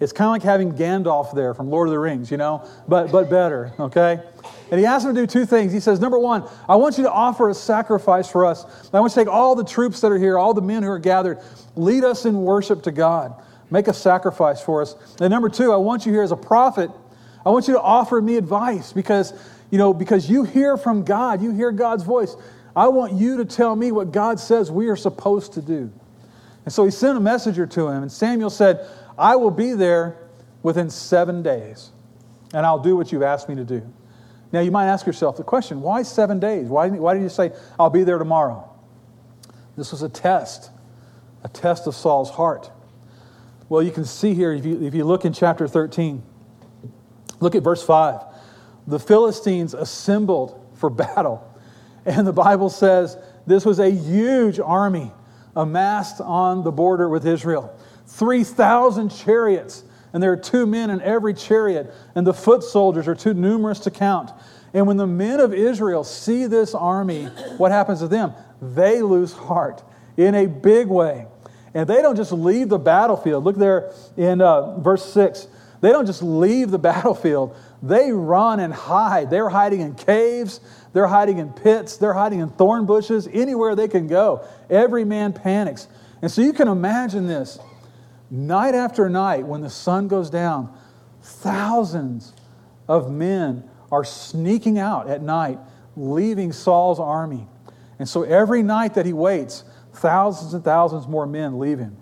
It's 0.00 0.12
kind 0.12 0.28
of 0.28 0.32
like 0.32 0.42
having 0.42 0.72
Gandalf 0.72 1.34
there 1.34 1.54
from 1.54 1.70
Lord 1.70 1.88
of 1.88 1.92
the 1.92 1.98
Rings, 1.98 2.30
you 2.30 2.36
know, 2.36 2.66
but, 2.86 3.10
but 3.10 3.28
better, 3.28 3.72
okay? 3.80 4.20
And 4.70 4.78
he 4.78 4.86
asks 4.86 5.06
him 5.06 5.14
to 5.14 5.20
do 5.22 5.26
two 5.26 5.46
things. 5.46 5.72
He 5.72 5.80
says, 5.80 6.00
Number 6.00 6.18
one, 6.18 6.44
I 6.68 6.76
want 6.76 6.98
you 6.98 7.04
to 7.04 7.12
offer 7.12 7.48
a 7.48 7.54
sacrifice 7.54 8.30
for 8.30 8.44
us. 8.44 8.64
I 8.92 9.00
want 9.00 9.12
you 9.12 9.22
to 9.22 9.26
take 9.26 9.32
all 9.32 9.54
the 9.54 9.64
troops 9.64 10.00
that 10.02 10.12
are 10.12 10.18
here, 10.18 10.38
all 10.38 10.52
the 10.52 10.62
men 10.62 10.82
who 10.82 10.90
are 10.90 10.98
gathered, 10.98 11.38
lead 11.74 12.04
us 12.04 12.26
in 12.26 12.42
worship 12.42 12.82
to 12.82 12.92
God. 12.92 13.34
Make 13.70 13.88
a 13.88 13.94
sacrifice 13.94 14.60
for 14.60 14.82
us. 14.82 14.94
And 15.20 15.30
number 15.30 15.48
two, 15.48 15.72
I 15.72 15.76
want 15.76 16.06
you 16.06 16.12
here 16.12 16.22
as 16.22 16.32
a 16.32 16.36
prophet, 16.36 16.90
I 17.44 17.50
want 17.50 17.68
you 17.68 17.74
to 17.74 17.80
offer 17.80 18.20
me 18.20 18.36
advice 18.36 18.92
because, 18.92 19.32
you 19.70 19.78
know, 19.78 19.94
because 19.94 20.28
you 20.28 20.44
hear 20.44 20.76
from 20.76 21.04
God, 21.04 21.42
you 21.42 21.52
hear 21.52 21.72
God's 21.72 22.04
voice. 22.04 22.36
I 22.74 22.88
want 22.88 23.14
you 23.14 23.38
to 23.38 23.44
tell 23.44 23.74
me 23.74 23.90
what 23.92 24.12
God 24.12 24.38
says 24.38 24.70
we 24.70 24.88
are 24.88 24.96
supposed 24.96 25.54
to 25.54 25.62
do. 25.62 25.90
And 26.64 26.72
so 26.72 26.84
he 26.84 26.90
sent 26.90 27.16
a 27.16 27.20
messenger 27.20 27.66
to 27.66 27.88
him, 27.88 28.02
and 28.02 28.12
Samuel 28.12 28.50
said, 28.50 28.86
I 29.16 29.36
will 29.36 29.50
be 29.50 29.72
there 29.72 30.18
within 30.62 30.90
seven 30.90 31.42
days, 31.42 31.90
and 32.52 32.66
I'll 32.66 32.78
do 32.78 32.94
what 32.96 33.10
you've 33.10 33.22
asked 33.22 33.48
me 33.48 33.54
to 33.54 33.64
do. 33.64 33.82
Now, 34.52 34.60
you 34.60 34.70
might 34.70 34.86
ask 34.86 35.06
yourself 35.06 35.36
the 35.36 35.44
question 35.44 35.82
why 35.82 36.02
seven 36.02 36.40
days? 36.40 36.68
Why, 36.68 36.88
why 36.88 37.14
did 37.14 37.22
you 37.22 37.28
say, 37.28 37.52
I'll 37.78 37.90
be 37.90 38.04
there 38.04 38.18
tomorrow? 38.18 38.68
This 39.76 39.92
was 39.92 40.02
a 40.02 40.08
test, 40.08 40.70
a 41.44 41.48
test 41.48 41.86
of 41.86 41.94
Saul's 41.94 42.30
heart. 42.30 42.70
Well, 43.68 43.82
you 43.82 43.90
can 43.90 44.04
see 44.04 44.34
here, 44.34 44.52
if 44.52 44.64
you, 44.64 44.82
if 44.82 44.94
you 44.94 45.04
look 45.04 45.24
in 45.24 45.32
chapter 45.32 45.68
13, 45.68 46.22
look 47.40 47.54
at 47.54 47.62
verse 47.62 47.82
5. 47.82 48.22
The 48.86 48.98
Philistines 48.98 49.74
assembled 49.74 50.66
for 50.74 50.88
battle. 50.90 51.44
And 52.06 52.26
the 52.26 52.32
Bible 52.32 52.70
says 52.70 53.18
this 53.46 53.66
was 53.66 53.78
a 53.78 53.90
huge 53.90 54.58
army 54.58 55.12
amassed 55.54 56.20
on 56.20 56.64
the 56.64 56.72
border 56.72 57.08
with 57.08 57.26
Israel 57.26 57.78
3,000 58.06 59.10
chariots 59.10 59.84
and 60.12 60.22
there 60.22 60.32
are 60.32 60.36
two 60.36 60.66
men 60.66 60.90
in 60.90 61.00
every 61.02 61.34
chariot, 61.34 61.92
and 62.14 62.26
the 62.26 62.34
foot 62.34 62.62
soldiers 62.62 63.08
are 63.08 63.14
too 63.14 63.34
numerous 63.34 63.80
to 63.80 63.90
count. 63.90 64.30
And 64.74 64.86
when 64.86 64.96
the 64.96 65.06
men 65.06 65.40
of 65.40 65.54
Israel 65.54 66.04
see 66.04 66.46
this 66.46 66.74
army, 66.74 67.24
what 67.56 67.72
happens 67.72 68.00
to 68.00 68.08
them? 68.08 68.34
They 68.60 69.02
lose 69.02 69.32
heart 69.32 69.82
in 70.16 70.34
a 70.34 70.46
big 70.46 70.88
way. 70.88 71.26
And 71.74 71.88
they 71.88 72.02
don't 72.02 72.16
just 72.16 72.32
leave 72.32 72.68
the 72.68 72.78
battlefield. 72.78 73.44
Look 73.44 73.56
there 73.56 73.92
in 74.16 74.40
uh, 74.40 74.78
verse 74.78 75.04
6. 75.12 75.46
They 75.80 75.90
don't 75.90 76.06
just 76.06 76.22
leave 76.22 76.70
the 76.70 76.78
battlefield, 76.90 77.56
they 77.82 78.10
run 78.10 78.60
and 78.60 78.72
hide. 78.72 79.30
They're 79.30 79.48
hiding 79.48 79.80
in 79.80 79.94
caves, 79.94 80.60
they're 80.92 81.06
hiding 81.06 81.38
in 81.38 81.52
pits, 81.52 81.96
they're 81.96 82.12
hiding 82.12 82.40
in 82.40 82.48
thorn 82.50 82.86
bushes, 82.86 83.28
anywhere 83.32 83.76
they 83.76 83.88
can 83.88 84.08
go. 84.08 84.44
Every 84.68 85.04
man 85.04 85.32
panics. 85.32 85.86
And 86.20 86.30
so 86.30 86.42
you 86.42 86.52
can 86.52 86.66
imagine 86.66 87.28
this 87.28 87.58
night 88.30 88.74
after 88.74 89.08
night, 89.08 89.46
when 89.46 89.60
the 89.60 89.70
sun 89.70 90.08
goes 90.08 90.30
down, 90.30 90.76
thousands 91.22 92.34
of 92.86 93.10
men 93.10 93.68
are 93.90 94.04
sneaking 94.04 94.78
out 94.78 95.08
at 95.08 95.22
night, 95.22 95.58
leaving 95.96 96.52
Saul's 96.52 97.00
army. 97.00 97.46
And 97.98 98.08
so 98.08 98.22
every 98.22 98.62
night 98.62 98.94
that 98.94 99.06
he 99.06 99.12
waits, 99.12 99.64
thousands 99.94 100.54
and 100.54 100.62
thousands 100.62 101.08
more 101.08 101.26
men 101.26 101.58
leave 101.58 101.78
him. 101.78 101.96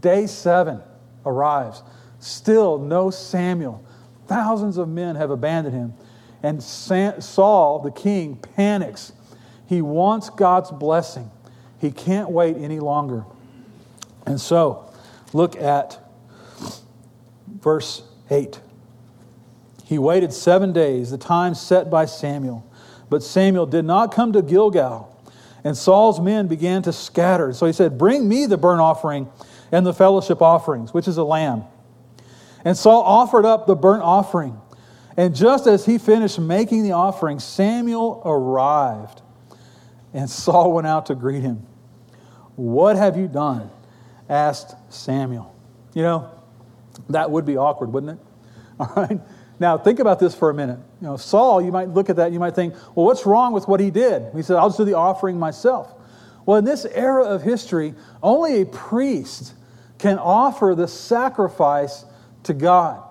Day 0.00 0.26
seven 0.26 0.80
arrives. 1.26 1.82
Still 2.20 2.78
no 2.78 3.10
Samuel. 3.10 3.84
Thousands 4.28 4.78
of 4.78 4.88
men 4.88 5.16
have 5.16 5.30
abandoned 5.30 5.74
him. 5.74 5.94
And 6.42 6.62
Saul, 6.62 7.80
the 7.80 7.90
king, 7.90 8.36
panics. 8.36 9.12
He 9.66 9.82
wants 9.82 10.30
God's 10.30 10.70
blessing. 10.70 11.30
He 11.80 11.90
can't 11.90 12.30
wait 12.30 12.56
any 12.56 12.80
longer. 12.80 13.24
And 14.24 14.40
so, 14.40 14.91
Look 15.32 15.56
at 15.56 15.98
verse 17.46 18.02
8. 18.30 18.60
He 19.84 19.98
waited 19.98 20.32
seven 20.32 20.72
days, 20.72 21.10
the 21.10 21.18
time 21.18 21.54
set 21.54 21.90
by 21.90 22.06
Samuel. 22.06 22.66
But 23.10 23.22
Samuel 23.22 23.66
did 23.66 23.84
not 23.84 24.14
come 24.14 24.32
to 24.32 24.42
Gilgal, 24.42 25.08
and 25.64 25.76
Saul's 25.76 26.18
men 26.18 26.48
began 26.48 26.82
to 26.82 26.92
scatter. 26.92 27.52
So 27.52 27.66
he 27.66 27.72
said, 27.72 27.98
Bring 27.98 28.26
me 28.28 28.46
the 28.46 28.56
burnt 28.56 28.80
offering 28.80 29.28
and 29.70 29.84
the 29.84 29.92
fellowship 29.92 30.40
offerings, 30.40 30.94
which 30.94 31.06
is 31.06 31.18
a 31.18 31.24
lamb. 31.24 31.64
And 32.64 32.76
Saul 32.76 33.02
offered 33.02 33.44
up 33.44 33.66
the 33.66 33.74
burnt 33.74 34.02
offering. 34.02 34.58
And 35.16 35.34
just 35.34 35.66
as 35.66 35.84
he 35.84 35.98
finished 35.98 36.38
making 36.38 36.84
the 36.84 36.92
offering, 36.92 37.38
Samuel 37.38 38.22
arrived. 38.24 39.20
And 40.14 40.28
Saul 40.30 40.72
went 40.72 40.86
out 40.86 41.06
to 41.06 41.14
greet 41.14 41.42
him. 41.42 41.66
What 42.56 42.96
have 42.96 43.16
you 43.16 43.28
done? 43.28 43.70
Asked 44.32 44.74
Samuel. 44.92 45.54
You 45.94 46.02
know, 46.02 46.30
that 47.10 47.30
would 47.30 47.44
be 47.44 47.56
awkward, 47.56 47.92
wouldn't 47.92 48.18
it? 48.18 48.26
All 48.80 48.92
right. 48.96 49.20
Now, 49.60 49.78
think 49.78 50.00
about 50.00 50.18
this 50.18 50.34
for 50.34 50.50
a 50.50 50.54
minute. 50.54 50.78
You 51.00 51.08
know, 51.08 51.16
Saul, 51.16 51.62
you 51.62 51.70
might 51.70 51.90
look 51.90 52.10
at 52.10 52.16
that, 52.16 52.24
and 52.24 52.34
you 52.34 52.40
might 52.40 52.54
think, 52.54 52.74
well, 52.94 53.06
what's 53.06 53.26
wrong 53.26 53.52
with 53.52 53.68
what 53.68 53.78
he 53.78 53.90
did? 53.90 54.32
He 54.34 54.42
said, 54.42 54.56
I'll 54.56 54.68
just 54.68 54.78
do 54.78 54.84
the 54.84 54.94
offering 54.94 55.38
myself. 55.38 55.92
Well, 56.46 56.56
in 56.56 56.64
this 56.64 56.84
era 56.84 57.24
of 57.24 57.42
history, 57.42 57.94
only 58.22 58.62
a 58.62 58.66
priest 58.66 59.54
can 59.98 60.18
offer 60.18 60.74
the 60.76 60.88
sacrifice 60.88 62.04
to 62.44 62.54
God. 62.54 63.02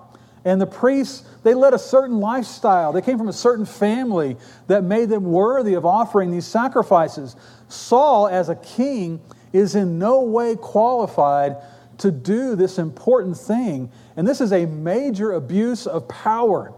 And 0.44 0.60
the 0.60 0.66
priests, 0.66 1.24
they 1.44 1.54
led 1.54 1.72
a 1.72 1.78
certain 1.78 2.18
lifestyle. 2.18 2.92
They 2.92 3.00
came 3.00 3.16
from 3.16 3.28
a 3.28 3.32
certain 3.32 3.64
family 3.64 4.36
that 4.66 4.82
made 4.82 5.08
them 5.08 5.24
worthy 5.24 5.74
of 5.74 5.86
offering 5.86 6.32
these 6.32 6.46
sacrifices. 6.46 7.36
Saul, 7.68 8.28
as 8.28 8.48
a 8.48 8.56
king, 8.56 9.20
is 9.52 9.74
in 9.74 9.98
no 9.98 10.22
way 10.22 10.56
qualified 10.56 11.56
to 11.98 12.10
do 12.10 12.56
this 12.56 12.78
important 12.78 13.36
thing. 13.36 13.90
And 14.16 14.26
this 14.26 14.40
is 14.40 14.52
a 14.52 14.66
major 14.66 15.32
abuse 15.32 15.86
of 15.86 16.08
power. 16.08 16.72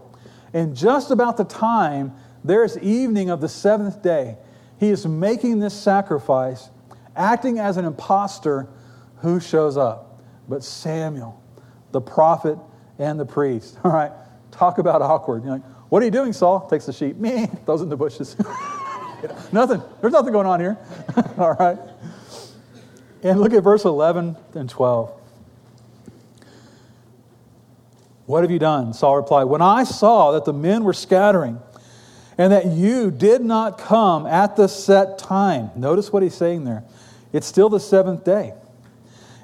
And 0.53 0.75
just 0.75 1.11
about 1.11 1.37
the 1.37 1.43
time 1.43 2.13
there's 2.43 2.77
evening 2.77 3.29
of 3.29 3.41
the 3.41 3.49
seventh 3.49 4.03
day, 4.03 4.37
he 4.79 4.89
is 4.89 5.05
making 5.05 5.59
this 5.59 5.73
sacrifice, 5.73 6.69
acting 7.15 7.59
as 7.59 7.77
an 7.77 7.85
impostor. 7.85 8.67
Who 9.17 9.39
shows 9.39 9.77
up? 9.77 10.21
But 10.47 10.63
Samuel, 10.63 11.41
the 11.91 12.01
prophet 12.01 12.59
and 12.99 13.19
the 13.19 13.25
priest. 13.25 13.77
All 13.83 13.91
right, 13.91 14.11
talk 14.51 14.77
about 14.77 15.01
awkward. 15.01 15.43
You're 15.43 15.53
like, 15.53 15.63
what 15.89 16.01
are 16.01 16.05
you 16.05 16.11
doing, 16.11 16.33
Saul? 16.33 16.67
Takes 16.69 16.85
the 16.85 16.93
sheep, 16.93 17.15
me, 17.17 17.47
throws 17.65 17.81
in 17.81 17.89
the 17.89 17.97
bushes. 17.97 18.35
nothing. 19.51 19.81
There's 20.01 20.13
nothing 20.13 20.33
going 20.33 20.47
on 20.47 20.59
here. 20.59 20.77
All 21.37 21.53
right. 21.53 21.77
And 23.25 23.41
look 23.41 23.53
at 23.53 23.63
verse 23.63 23.85
11 23.85 24.37
and 24.53 24.69
12. 24.69 25.11
What 28.27 28.43
have 28.43 28.51
you 28.51 28.59
done? 28.59 28.93
Saul 28.93 29.17
replied, 29.17 29.45
When 29.45 29.63
I 29.63 29.83
saw 29.83 30.33
that 30.33 30.45
the 30.45 30.53
men 30.53 30.83
were 30.83 30.93
scattering 30.93 31.59
and 32.37 32.53
that 32.53 32.67
you 32.67 33.09
did 33.09 33.41
not 33.41 33.79
come 33.79 34.27
at 34.27 34.55
the 34.55 34.67
set 34.67 35.17
time, 35.17 35.71
notice 35.75 36.13
what 36.13 36.21
he's 36.21 36.35
saying 36.35 36.65
there. 36.65 36.83
It's 37.33 37.47
still 37.47 37.67
the 37.67 37.79
seventh 37.79 38.23
day. 38.23 38.53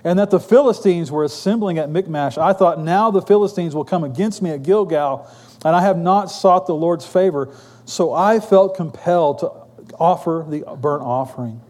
And 0.03 0.19
that 0.19 0.29
the 0.29 0.39
Philistines 0.39 1.11
were 1.11 1.23
assembling 1.23 1.79
at 1.79 1.89
Michmash, 1.89 2.37
I 2.37 2.53
thought, 2.53 2.79
now 2.79 3.09
the 3.09 3.23
Philistines 3.23 3.73
will 3.73 3.85
come 3.85 4.03
against 4.03 4.43
me 4.43 4.51
at 4.51 4.61
Gilgal, 4.61 5.27
and 5.65 5.75
I 5.75 5.81
have 5.81 5.97
not 5.97 6.25
sought 6.29 6.67
the 6.67 6.75
Lord's 6.75 7.07
favor. 7.07 7.51
So 7.85 8.13
I 8.13 8.39
felt 8.39 8.75
compelled 8.75 9.39
to 9.39 9.51
offer 9.95 10.45
the 10.47 10.65
burnt 10.79 11.01
offering. 11.01 11.61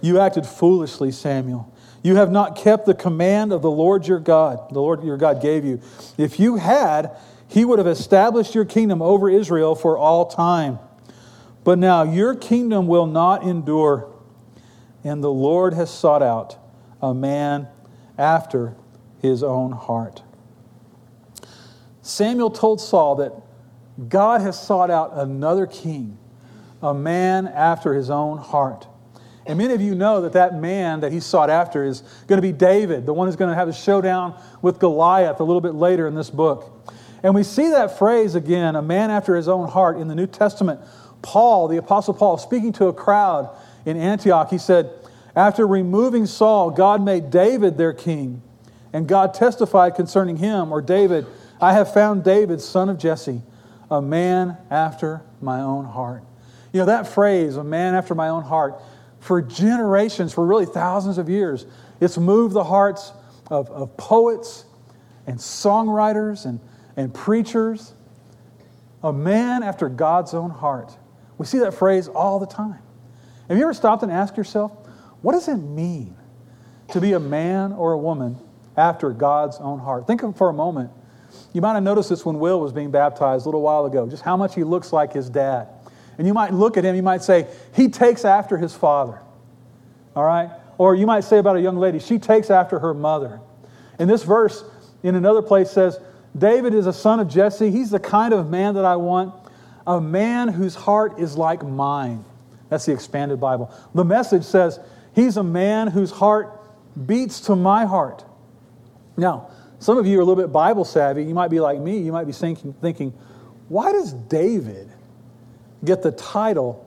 You 0.00 0.18
acted 0.18 0.46
foolishly, 0.46 1.10
Samuel. 1.12 1.72
You 2.02 2.16
have 2.16 2.30
not 2.30 2.56
kept 2.56 2.86
the 2.86 2.94
command 2.94 3.52
of 3.52 3.62
the 3.62 3.70
Lord 3.70 4.06
your 4.06 4.20
God, 4.20 4.70
the 4.70 4.80
Lord 4.80 5.02
your 5.02 5.16
God 5.16 5.42
gave 5.42 5.64
you. 5.64 5.80
If 6.16 6.38
you 6.38 6.56
had, 6.56 7.16
he 7.48 7.64
would 7.64 7.78
have 7.78 7.88
established 7.88 8.54
your 8.54 8.64
kingdom 8.64 9.02
over 9.02 9.28
Israel 9.28 9.74
for 9.74 9.98
all 9.98 10.26
time. 10.26 10.78
But 11.64 11.78
now 11.78 12.04
your 12.04 12.36
kingdom 12.36 12.86
will 12.86 13.06
not 13.06 13.42
endure, 13.42 14.08
and 15.02 15.22
the 15.22 15.32
Lord 15.32 15.74
has 15.74 15.90
sought 15.90 16.22
out 16.22 16.56
a 17.02 17.12
man 17.12 17.66
after 18.16 18.76
his 19.20 19.42
own 19.42 19.72
heart. 19.72 20.22
Samuel 22.02 22.50
told 22.50 22.80
Saul 22.80 23.16
that 23.16 23.32
God 24.08 24.42
has 24.42 24.60
sought 24.60 24.90
out 24.90 25.10
another 25.14 25.66
king, 25.66 26.18
a 26.80 26.94
man 26.94 27.48
after 27.48 27.94
his 27.94 28.10
own 28.10 28.38
heart. 28.38 28.86
And 29.46 29.58
many 29.58 29.74
of 29.74 29.80
you 29.80 29.94
know 29.94 30.22
that 30.22 30.32
that 30.32 30.54
man 30.54 31.00
that 31.00 31.12
he 31.12 31.20
sought 31.20 31.50
after 31.50 31.84
is 31.84 32.02
going 32.26 32.38
to 32.38 32.42
be 32.42 32.52
David, 32.52 33.06
the 33.06 33.12
one 33.12 33.28
who's 33.28 33.36
going 33.36 33.50
to 33.50 33.54
have 33.54 33.68
a 33.68 33.72
showdown 33.72 34.40
with 34.60 34.78
Goliath 34.78 35.38
a 35.40 35.44
little 35.44 35.60
bit 35.60 35.74
later 35.74 36.08
in 36.08 36.14
this 36.14 36.30
book. 36.30 36.72
And 37.22 37.34
we 37.34 37.42
see 37.42 37.70
that 37.70 37.98
phrase 37.98 38.34
again, 38.34 38.76
a 38.76 38.82
man 38.82 39.10
after 39.10 39.36
his 39.36 39.48
own 39.48 39.68
heart, 39.68 39.98
in 39.98 40.08
the 40.08 40.14
New 40.14 40.26
Testament. 40.26 40.80
Paul, 41.22 41.68
the 41.68 41.76
Apostle 41.76 42.14
Paul, 42.14 42.38
speaking 42.38 42.72
to 42.74 42.86
a 42.86 42.92
crowd 42.92 43.56
in 43.84 43.96
Antioch, 43.96 44.50
he 44.50 44.58
said, 44.58 44.90
After 45.34 45.66
removing 45.66 46.26
Saul, 46.26 46.70
God 46.70 47.02
made 47.02 47.30
David 47.30 47.78
their 47.78 47.92
king. 47.92 48.42
And 48.92 49.08
God 49.08 49.34
testified 49.34 49.94
concerning 49.94 50.36
him, 50.36 50.72
or 50.72 50.80
David, 50.80 51.26
I 51.60 51.72
have 51.72 51.92
found 51.92 52.24
David, 52.24 52.60
son 52.60 52.88
of 52.88 52.98
Jesse, 52.98 53.42
a 53.90 54.02
man 54.02 54.56
after 54.70 55.22
my 55.40 55.60
own 55.60 55.84
heart. 55.84 56.22
You 56.72 56.80
know, 56.80 56.86
that 56.86 57.06
phrase, 57.08 57.56
a 57.56 57.64
man 57.64 57.94
after 57.94 58.14
my 58.14 58.28
own 58.28 58.42
heart, 58.42 58.80
for 59.26 59.42
generations, 59.42 60.32
for 60.32 60.46
really 60.46 60.66
thousands 60.66 61.18
of 61.18 61.28
years, 61.28 61.66
It's 62.00 62.16
moved 62.16 62.54
the 62.54 62.64
hearts 62.64 63.12
of, 63.50 63.68
of 63.70 63.96
poets 63.96 64.64
and 65.26 65.38
songwriters 65.38 66.46
and, 66.46 66.60
and 66.96 67.12
preachers. 67.12 67.92
A 69.02 69.12
man 69.12 69.62
after 69.62 69.88
God's 69.88 70.32
own 70.34 70.50
heart. 70.50 70.96
We 71.38 71.46
see 71.46 71.58
that 71.58 71.74
phrase 71.74 72.06
all 72.06 72.38
the 72.38 72.46
time. 72.46 72.78
Have 73.48 73.56
you 73.56 73.64
ever 73.64 73.74
stopped 73.74 74.02
and 74.02 74.12
asked 74.12 74.36
yourself, 74.36 74.72
what 75.22 75.32
does 75.32 75.48
it 75.48 75.56
mean 75.56 76.16
to 76.88 77.00
be 77.00 77.12
a 77.12 77.20
man 77.20 77.72
or 77.72 77.92
a 77.92 77.98
woman 77.98 78.38
after 78.76 79.10
God's 79.10 79.58
own 79.58 79.78
heart? 79.78 80.06
Think 80.06 80.22
of 80.22 80.36
for 80.36 80.48
a 80.48 80.52
moment. 80.52 80.90
You 81.52 81.60
might 81.60 81.74
have 81.74 81.82
noticed 81.82 82.10
this 82.10 82.24
when 82.24 82.38
Will 82.38 82.60
was 82.60 82.72
being 82.72 82.90
baptized 82.90 83.46
a 83.46 83.48
little 83.48 83.62
while 83.62 83.86
ago, 83.86 84.08
just 84.08 84.22
how 84.22 84.36
much 84.36 84.54
he 84.54 84.64
looks 84.64 84.92
like 84.92 85.12
his 85.12 85.28
dad. 85.28 85.68
And 86.18 86.26
you 86.26 86.34
might 86.34 86.52
look 86.52 86.76
at 86.76 86.84
him, 86.84 86.96
you 86.96 87.02
might 87.02 87.22
say, 87.22 87.46
he 87.74 87.88
takes 87.88 88.24
after 88.24 88.56
his 88.56 88.74
father. 88.74 89.20
All 90.14 90.24
right? 90.24 90.50
Or 90.78 90.94
you 90.94 91.06
might 91.06 91.24
say 91.24 91.38
about 91.38 91.56
a 91.56 91.60
young 91.60 91.76
lady, 91.76 91.98
she 91.98 92.18
takes 92.18 92.50
after 92.50 92.78
her 92.78 92.94
mother. 92.94 93.40
And 93.98 94.08
this 94.08 94.22
verse 94.22 94.64
in 95.02 95.14
another 95.14 95.42
place 95.42 95.70
says, 95.70 95.98
David 96.36 96.74
is 96.74 96.86
a 96.86 96.92
son 96.92 97.20
of 97.20 97.28
Jesse. 97.28 97.70
He's 97.70 97.90
the 97.90 98.00
kind 98.00 98.34
of 98.34 98.50
man 98.50 98.74
that 98.74 98.84
I 98.84 98.96
want, 98.96 99.34
a 99.86 100.00
man 100.00 100.48
whose 100.48 100.74
heart 100.74 101.18
is 101.18 101.36
like 101.36 101.62
mine. 101.62 102.24
That's 102.68 102.84
the 102.84 102.92
expanded 102.92 103.40
Bible. 103.40 103.72
The 103.94 104.04
message 104.04 104.44
says, 104.44 104.80
He's 105.14 105.38
a 105.38 105.42
man 105.42 105.86
whose 105.86 106.10
heart 106.10 106.60
beats 107.06 107.40
to 107.42 107.56
my 107.56 107.86
heart. 107.86 108.24
Now, 109.16 109.50
some 109.78 109.96
of 109.96 110.06
you 110.06 110.18
are 110.18 110.22
a 110.22 110.24
little 110.24 110.42
bit 110.42 110.52
Bible 110.52 110.84
savvy. 110.84 111.24
You 111.24 111.34
might 111.34 111.48
be 111.48 111.60
like 111.60 111.78
me. 111.78 111.98
You 111.98 112.12
might 112.12 112.26
be 112.26 112.32
thinking, 112.32 112.74
thinking 112.74 113.12
why 113.68 113.92
does 113.92 114.12
David 114.12 114.92
get 115.86 116.02
the 116.02 116.12
title 116.12 116.84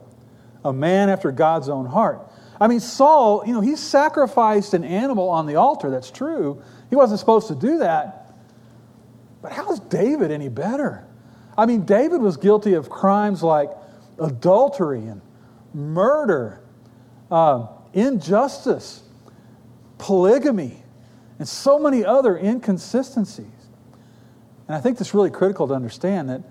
a 0.64 0.72
man 0.72 1.08
after 1.08 1.32
God's 1.32 1.68
own 1.68 1.86
heart? 1.86 2.20
I 2.60 2.68
mean, 2.68 2.80
Saul, 2.80 3.42
you 3.46 3.54
know, 3.54 3.60
he 3.60 3.74
sacrificed 3.74 4.74
an 4.74 4.84
animal 4.84 5.30
on 5.30 5.46
the 5.46 5.56
altar. 5.56 5.90
That's 5.90 6.10
true. 6.10 6.62
He 6.90 6.96
wasn't 6.96 7.18
supposed 7.18 7.48
to 7.48 7.54
do 7.54 7.78
that. 7.78 8.34
But 9.40 9.52
how's 9.52 9.80
David 9.80 10.30
any 10.30 10.50
better? 10.50 11.06
I 11.56 11.66
mean, 11.66 11.84
David 11.84 12.20
was 12.20 12.36
guilty 12.36 12.74
of 12.74 12.90
crimes 12.90 13.42
like 13.42 13.70
adultery 14.18 15.06
and 15.06 15.22
murder, 15.72 16.60
uh, 17.30 17.68
injustice, 17.94 19.02
polygamy, 19.98 20.82
and 21.38 21.48
so 21.48 21.78
many 21.78 22.04
other 22.04 22.36
inconsistencies. 22.36 23.46
And 24.68 24.76
I 24.76 24.80
think 24.80 24.98
this 24.98 25.08
is 25.08 25.14
really 25.14 25.30
critical 25.30 25.66
to 25.68 25.74
understand 25.74 26.28
that 26.28 26.42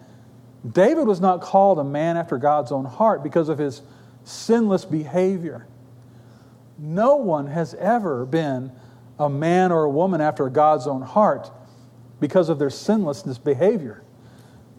David 0.70 1.08
was 1.08 1.22
not 1.22 1.42
called 1.42 1.80
a 1.80 1.84
man 1.84 2.18
after 2.18 2.38
God's 2.38 2.72
own 2.72 2.86
heart 2.86 3.24
because 3.24 3.50
of 3.50 3.58
his 3.58 3.82
sinless 4.24 4.86
behavior. 4.86 5.68
No 6.78 7.16
one 7.16 7.48
has 7.48 7.74
ever 7.76 8.26
been 8.26 8.72
a 9.18 9.30
man 9.30 9.72
or 9.72 9.84
a 9.84 9.90
woman 9.90 10.22
after 10.22 10.50
God's 10.50 10.88
own 10.88 11.02
heart 11.02 11.52
because 12.20 12.50
of 12.50 12.60
their 12.60 12.70
sinlessness 12.70 13.38
behavior. 13.38 14.04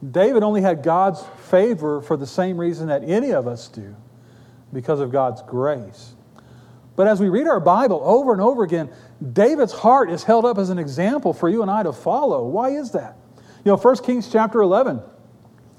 David 0.08 0.42
only 0.42 0.62
had 0.62 0.82
God's 0.82 1.22
favor 1.48 2.00
for 2.00 2.16
the 2.16 2.26
same 2.26 2.58
reason 2.58 2.88
that 2.88 3.02
any 3.04 3.32
of 3.32 3.46
us 3.46 3.68
do 3.68 3.94
because 4.72 5.00
of 5.00 5.10
God's 5.10 5.42
grace. 5.42 6.14
But 6.96 7.06
as 7.06 7.20
we 7.20 7.28
read 7.28 7.46
our 7.46 7.60
Bible 7.60 8.00
over 8.04 8.32
and 8.32 8.40
over 8.40 8.62
again, 8.62 8.90
David's 9.32 9.72
heart 9.72 10.10
is 10.10 10.24
held 10.24 10.44
up 10.44 10.58
as 10.58 10.70
an 10.70 10.78
example 10.78 11.32
for 11.32 11.48
you 11.48 11.62
and 11.62 11.70
I 11.70 11.82
to 11.82 11.92
follow. 11.92 12.46
Why 12.46 12.70
is 12.70 12.92
that? 12.92 13.16
You 13.64 13.72
know, 13.72 13.76
1 13.76 13.96
Kings 13.98 14.30
chapter 14.30 14.60
11, 14.60 15.00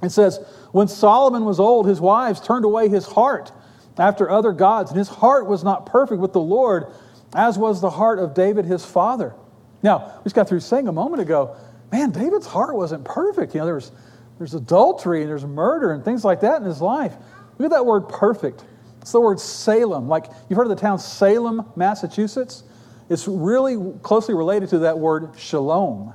it 0.01 0.11
says, 0.11 0.39
When 0.71 0.87
Solomon 0.87 1.45
was 1.45 1.59
old, 1.59 1.87
his 1.87 2.01
wives 2.01 2.39
turned 2.41 2.65
away 2.65 2.89
his 2.89 3.05
heart 3.05 3.51
after 3.97 4.29
other 4.29 4.51
gods, 4.51 4.91
and 4.91 4.97
his 4.97 5.09
heart 5.09 5.47
was 5.47 5.63
not 5.63 5.85
perfect 5.85 6.21
with 6.21 6.33
the 6.33 6.41
Lord, 6.41 6.87
as 7.35 7.57
was 7.57 7.81
the 7.81 7.89
heart 7.89 8.19
of 8.19 8.33
David 8.33 8.65
his 8.65 8.85
father. 8.85 9.35
Now, 9.83 10.13
we 10.17 10.23
just 10.23 10.35
got 10.35 10.47
through 10.47 10.59
saying 10.61 10.87
a 10.87 10.91
moment 10.91 11.21
ago, 11.21 11.55
man, 11.91 12.11
David's 12.11 12.47
heart 12.47 12.75
wasn't 12.75 13.03
perfect. 13.03 13.53
You 13.53 13.61
know, 13.61 13.65
there's, 13.65 13.91
there's 14.37 14.53
adultery 14.53 15.21
and 15.21 15.29
there's 15.29 15.45
murder 15.45 15.91
and 15.91 16.03
things 16.03 16.23
like 16.23 16.41
that 16.41 16.61
in 16.61 16.67
his 16.67 16.81
life. 16.81 17.13
Look 17.57 17.65
at 17.65 17.71
that 17.71 17.85
word 17.85 18.07
perfect. 18.09 18.63
It's 19.01 19.11
the 19.11 19.19
word 19.19 19.39
Salem. 19.39 20.07
Like 20.07 20.27
you've 20.49 20.57
heard 20.57 20.67
of 20.67 20.75
the 20.75 20.81
town 20.81 20.99
Salem, 20.99 21.71
Massachusetts? 21.75 22.63
It's 23.09 23.27
really 23.27 23.93
closely 24.03 24.35
related 24.35 24.69
to 24.69 24.79
that 24.79 24.97
word 24.97 25.31
shalom, 25.37 26.13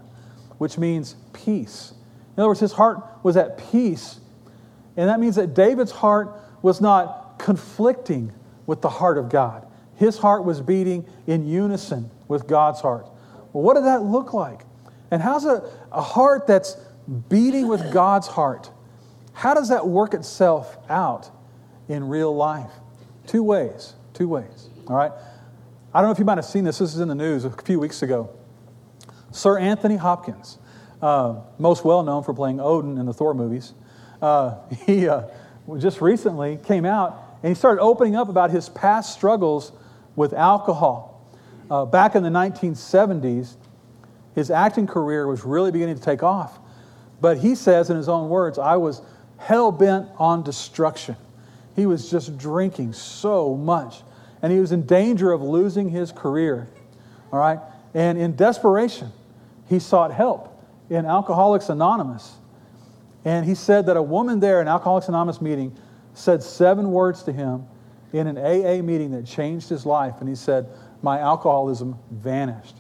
which 0.59 0.79
means 0.79 1.17
peace. 1.33 1.93
In 2.37 2.43
other 2.43 2.49
words, 2.49 2.61
his 2.61 2.73
heart 2.73 3.03
was 3.23 3.37
at 3.37 3.59
peace. 3.71 4.21
And 4.97 5.09
that 5.09 5.21
means 5.21 5.37
that 5.37 5.55
David's 5.55 5.91
heart 5.91 6.39
was 6.63 6.81
not 6.81 7.39
conflicting 7.39 8.33
with 8.67 8.83
the 8.83 8.89
heart 8.89 9.19
of 9.19 9.29
God. 9.29 9.67
His 9.97 10.19
heart 10.19 10.45
was 10.45 10.61
beating 10.61 11.07
in 11.27 11.47
unison 11.47 12.11
with 12.29 12.47
God's 12.47 12.81
heart. 12.81 13.07
Well, 13.53 13.63
what 13.63 13.75
did 13.75 13.85
that 13.85 14.03
look 14.03 14.35
like? 14.35 14.63
And 15.11 15.23
how's 15.23 15.45
a, 15.45 15.71
a 15.93 16.03
heart 16.03 16.47
that's 16.47 16.77
beating 17.29 17.69
with 17.69 17.93
God's 17.93 18.27
heart? 18.27 18.71
How 19.33 19.55
does 19.55 19.69
that 19.69 19.87
work 19.87 20.15
itself 20.15 20.77
out 20.91 21.31
in 21.89 22.09
real 22.09 22.35
life? 22.35 22.71
Two 23.27 23.43
ways. 23.43 23.95
Two 24.13 24.29
ways. 24.29 24.69
All 24.89 24.97
right? 24.97 25.13
I 25.95 26.01
don't 26.01 26.09
know 26.09 26.13
if 26.13 26.19
you 26.19 26.25
might 26.25 26.39
have 26.39 26.45
seen 26.45 26.65
this. 26.65 26.79
This 26.79 26.95
is 26.95 27.01
in 27.01 27.09
the 27.09 27.15
news 27.15 27.45
a 27.45 27.51
few 27.51 27.79
weeks 27.79 28.03
ago. 28.03 28.31
Sir 29.31 29.59
Anthony 29.59 29.97
Hopkins, 29.97 30.59
uh, 31.07 31.41
most 31.59 31.85
well 31.85 32.03
known 32.03 32.25
for 32.25 32.35
playing 32.35 32.59
Odin 32.59 32.99
in 32.99 33.07
the 33.07 33.13
Thor 33.13 33.33
movies, 33.33 33.75
uh, 34.21 34.57
he 34.87 35.09
uh, 35.09 35.23
just 35.79 36.01
recently 36.01 36.59
came 36.65 36.85
out 36.85 37.39
and 37.45 37.51
he 37.51 37.55
started 37.55 37.81
opening 37.81 38.17
up 38.17 38.29
about 38.29 38.51
his 38.51 38.69
past 38.71 39.13
struggles 39.13 39.71
with 40.17 40.33
alcohol. 40.33 41.25
Uh, 41.71 41.85
back 41.85 42.17
in 42.17 42.25
the 42.25 42.29
1970s, 42.29 43.55
his 44.35 44.51
acting 44.51 44.89
career 44.89 45.29
was 45.29 45.45
really 45.45 45.71
beginning 45.71 45.95
to 45.95 46.03
take 46.03 46.25
off. 46.25 46.59
But 47.21 47.39
he 47.39 47.55
says 47.55 47.89
in 47.89 47.97
his 47.97 48.09
own 48.09 48.29
words, 48.29 48.59
I 48.59 48.77
was 48.77 49.01
hell 49.39 49.71
bent 49.71 50.09
on 50.19 50.43
destruction. 50.43 51.17
He 51.77 51.87
was 51.87 52.11
just 52.11 52.37
drinking 52.37 52.95
so 52.95 53.55
much. 53.55 54.03
And 54.43 54.53
he 54.53 54.59
was 54.59 54.73
in 54.73 54.87
danger 54.87 55.31
of 55.31 55.41
losing 55.41 55.89
his 55.89 56.11
career. 56.11 56.69
All 57.33 57.39
right? 57.39 57.61
And 57.95 58.19
in 58.19 58.35
desperation, 58.35 59.13
he 59.69 59.79
sought 59.79 60.13
help 60.13 60.56
in 60.91 61.07
Alcoholics 61.07 61.69
Anonymous. 61.69 62.37
And 63.25 63.45
he 63.45 63.55
said 63.55 63.87
that 63.87 63.97
a 63.97 64.03
woman 64.03 64.41
there 64.41 64.61
in 64.61 64.69
Alcoholics 64.69 65.09
Anonymous 65.09 65.41
meeting 65.41 65.77
said 66.15 66.43
seven 66.43 66.93
words 66.93 67.23
to 67.25 67.33
him 67.33 67.67
in 68.13 68.27
an 68.27 68.39
AA 68.39 68.83
meeting 68.83 69.11
that 69.13 69.27
changed 69.27 69.69
his 69.69 69.85
life. 69.85 70.15
And 70.21 70.29
he 70.29 70.35
said, 70.35 70.69
My 71.03 71.19
alcoholism 71.19 71.99
vanished. 72.11 72.77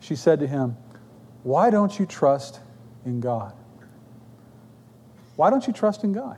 She 0.00 0.16
said 0.16 0.40
to 0.40 0.46
him, 0.46 0.76
Why 1.42 1.70
don't 1.70 1.98
you 1.98 2.06
trust 2.06 2.60
in 3.04 3.20
God? 3.20 3.54
Why 5.36 5.50
don't 5.50 5.66
you 5.66 5.72
trust 5.72 6.04
in 6.04 6.12
God? 6.12 6.36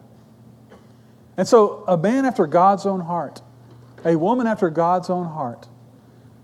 And 1.36 1.48
so, 1.48 1.84
a 1.88 1.96
man 1.96 2.24
after 2.24 2.46
God's 2.46 2.86
own 2.86 3.00
heart, 3.00 3.40
a 4.04 4.16
woman 4.16 4.46
after 4.46 4.70
God's 4.70 5.10
own 5.10 5.26
heart, 5.26 5.66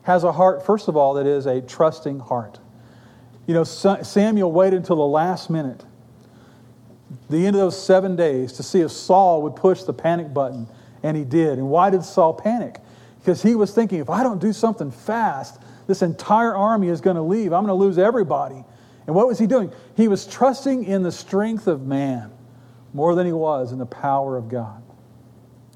has 0.02 0.24
a 0.24 0.32
heart, 0.32 0.64
first 0.64 0.88
of 0.88 0.96
all, 0.96 1.14
that 1.14 1.26
is 1.26 1.46
a 1.46 1.60
trusting 1.60 2.18
heart. 2.20 2.58
You 3.48 3.54
know, 3.54 3.64
Samuel 3.64 4.52
waited 4.52 4.76
until 4.76 4.96
the 4.96 5.06
last 5.06 5.48
minute, 5.48 5.82
the 7.30 7.46
end 7.46 7.56
of 7.56 7.62
those 7.62 7.82
seven 7.82 8.14
days, 8.14 8.52
to 8.52 8.62
see 8.62 8.82
if 8.82 8.90
Saul 8.90 9.40
would 9.40 9.56
push 9.56 9.84
the 9.84 9.94
panic 9.94 10.34
button, 10.34 10.68
and 11.02 11.16
he 11.16 11.24
did. 11.24 11.56
And 11.56 11.70
why 11.70 11.88
did 11.88 12.04
Saul 12.04 12.34
panic? 12.34 12.78
Because 13.20 13.42
he 13.42 13.54
was 13.54 13.72
thinking, 13.72 14.00
if 14.00 14.10
I 14.10 14.22
don't 14.22 14.38
do 14.38 14.52
something 14.52 14.90
fast, 14.90 15.62
this 15.86 16.02
entire 16.02 16.54
army 16.54 16.88
is 16.88 17.00
going 17.00 17.16
to 17.16 17.22
leave. 17.22 17.54
I'm 17.54 17.64
going 17.64 17.68
to 17.68 17.84
lose 17.86 17.96
everybody. 17.96 18.62
And 19.06 19.16
what 19.16 19.26
was 19.26 19.38
he 19.38 19.46
doing? 19.46 19.72
He 19.96 20.08
was 20.08 20.26
trusting 20.26 20.84
in 20.84 21.02
the 21.02 21.10
strength 21.10 21.66
of 21.66 21.86
man 21.86 22.30
more 22.92 23.14
than 23.14 23.24
he 23.24 23.32
was 23.32 23.72
in 23.72 23.78
the 23.78 23.86
power 23.86 24.36
of 24.36 24.50
God. 24.50 24.82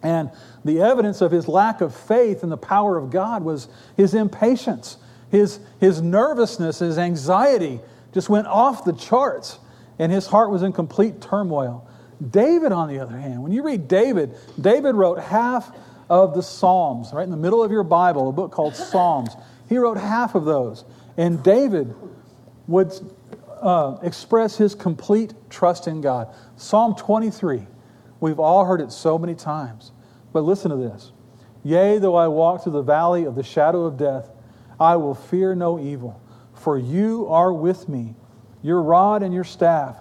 And 0.02 0.30
the 0.62 0.82
evidence 0.82 1.22
of 1.22 1.30
his 1.30 1.48
lack 1.48 1.80
of 1.80 1.96
faith 1.96 2.42
in 2.42 2.50
the 2.50 2.58
power 2.58 2.98
of 2.98 3.10
God 3.10 3.42
was 3.42 3.68
his 3.96 4.12
impatience, 4.12 4.98
his, 5.32 5.58
his 5.80 6.02
nervousness, 6.02 6.80
his 6.80 6.98
anxiety 6.98 7.80
just 8.12 8.28
went 8.28 8.46
off 8.46 8.84
the 8.84 8.92
charts, 8.92 9.58
and 9.98 10.12
his 10.12 10.26
heart 10.26 10.50
was 10.50 10.62
in 10.62 10.74
complete 10.74 11.22
turmoil. 11.22 11.88
David, 12.30 12.70
on 12.70 12.88
the 12.88 13.00
other 13.00 13.16
hand, 13.16 13.42
when 13.42 13.50
you 13.50 13.64
read 13.64 13.88
David, 13.88 14.36
David 14.60 14.94
wrote 14.94 15.18
half 15.18 15.74
of 16.10 16.34
the 16.34 16.42
Psalms, 16.42 17.12
right 17.14 17.24
in 17.24 17.30
the 17.30 17.38
middle 17.38 17.64
of 17.64 17.72
your 17.72 17.82
Bible, 17.82 18.28
a 18.28 18.32
book 18.32 18.52
called 18.52 18.76
Psalms. 18.76 19.30
He 19.70 19.78
wrote 19.78 19.96
half 19.96 20.34
of 20.34 20.44
those. 20.44 20.84
And 21.16 21.42
David 21.42 21.94
would 22.66 22.92
uh, 23.62 23.96
express 24.02 24.58
his 24.58 24.74
complete 24.74 25.32
trust 25.48 25.86
in 25.86 26.02
God. 26.02 26.28
Psalm 26.56 26.94
23, 26.94 27.66
we've 28.20 28.38
all 28.38 28.66
heard 28.66 28.82
it 28.82 28.92
so 28.92 29.18
many 29.18 29.34
times. 29.34 29.92
But 30.34 30.42
listen 30.42 30.70
to 30.70 30.76
this 30.76 31.10
Yea, 31.64 31.96
though 31.98 32.16
I 32.16 32.28
walk 32.28 32.64
through 32.64 32.72
the 32.72 32.82
valley 32.82 33.24
of 33.24 33.34
the 33.34 33.42
shadow 33.42 33.84
of 33.84 33.96
death, 33.96 34.28
I 34.82 34.96
will 34.96 35.14
fear 35.14 35.54
no 35.54 35.78
evil, 35.78 36.20
for 36.54 36.76
you 36.76 37.26
are 37.28 37.52
with 37.52 37.88
me. 37.88 38.14
Your 38.62 38.82
rod 38.82 39.22
and 39.22 39.32
your 39.32 39.44
staff, 39.44 39.96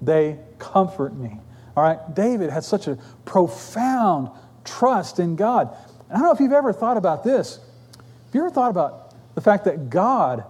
they 0.00 0.38
comfort 0.58 1.14
me. 1.14 1.38
All 1.76 1.82
right, 1.82 2.14
David 2.14 2.50
had 2.50 2.64
such 2.64 2.86
a 2.86 2.98
profound 3.24 4.30
trust 4.64 5.18
in 5.18 5.36
God. 5.36 5.76
And 6.08 6.16
I 6.16 6.18
don't 6.18 6.26
know 6.26 6.32
if 6.32 6.40
you've 6.40 6.52
ever 6.52 6.72
thought 6.72 6.96
about 6.96 7.24
this. 7.24 7.58
Have 7.96 8.34
you 8.34 8.40
ever 8.40 8.50
thought 8.50 8.70
about 8.70 9.14
the 9.34 9.40
fact 9.40 9.64
that 9.64 9.90
God 9.90 10.44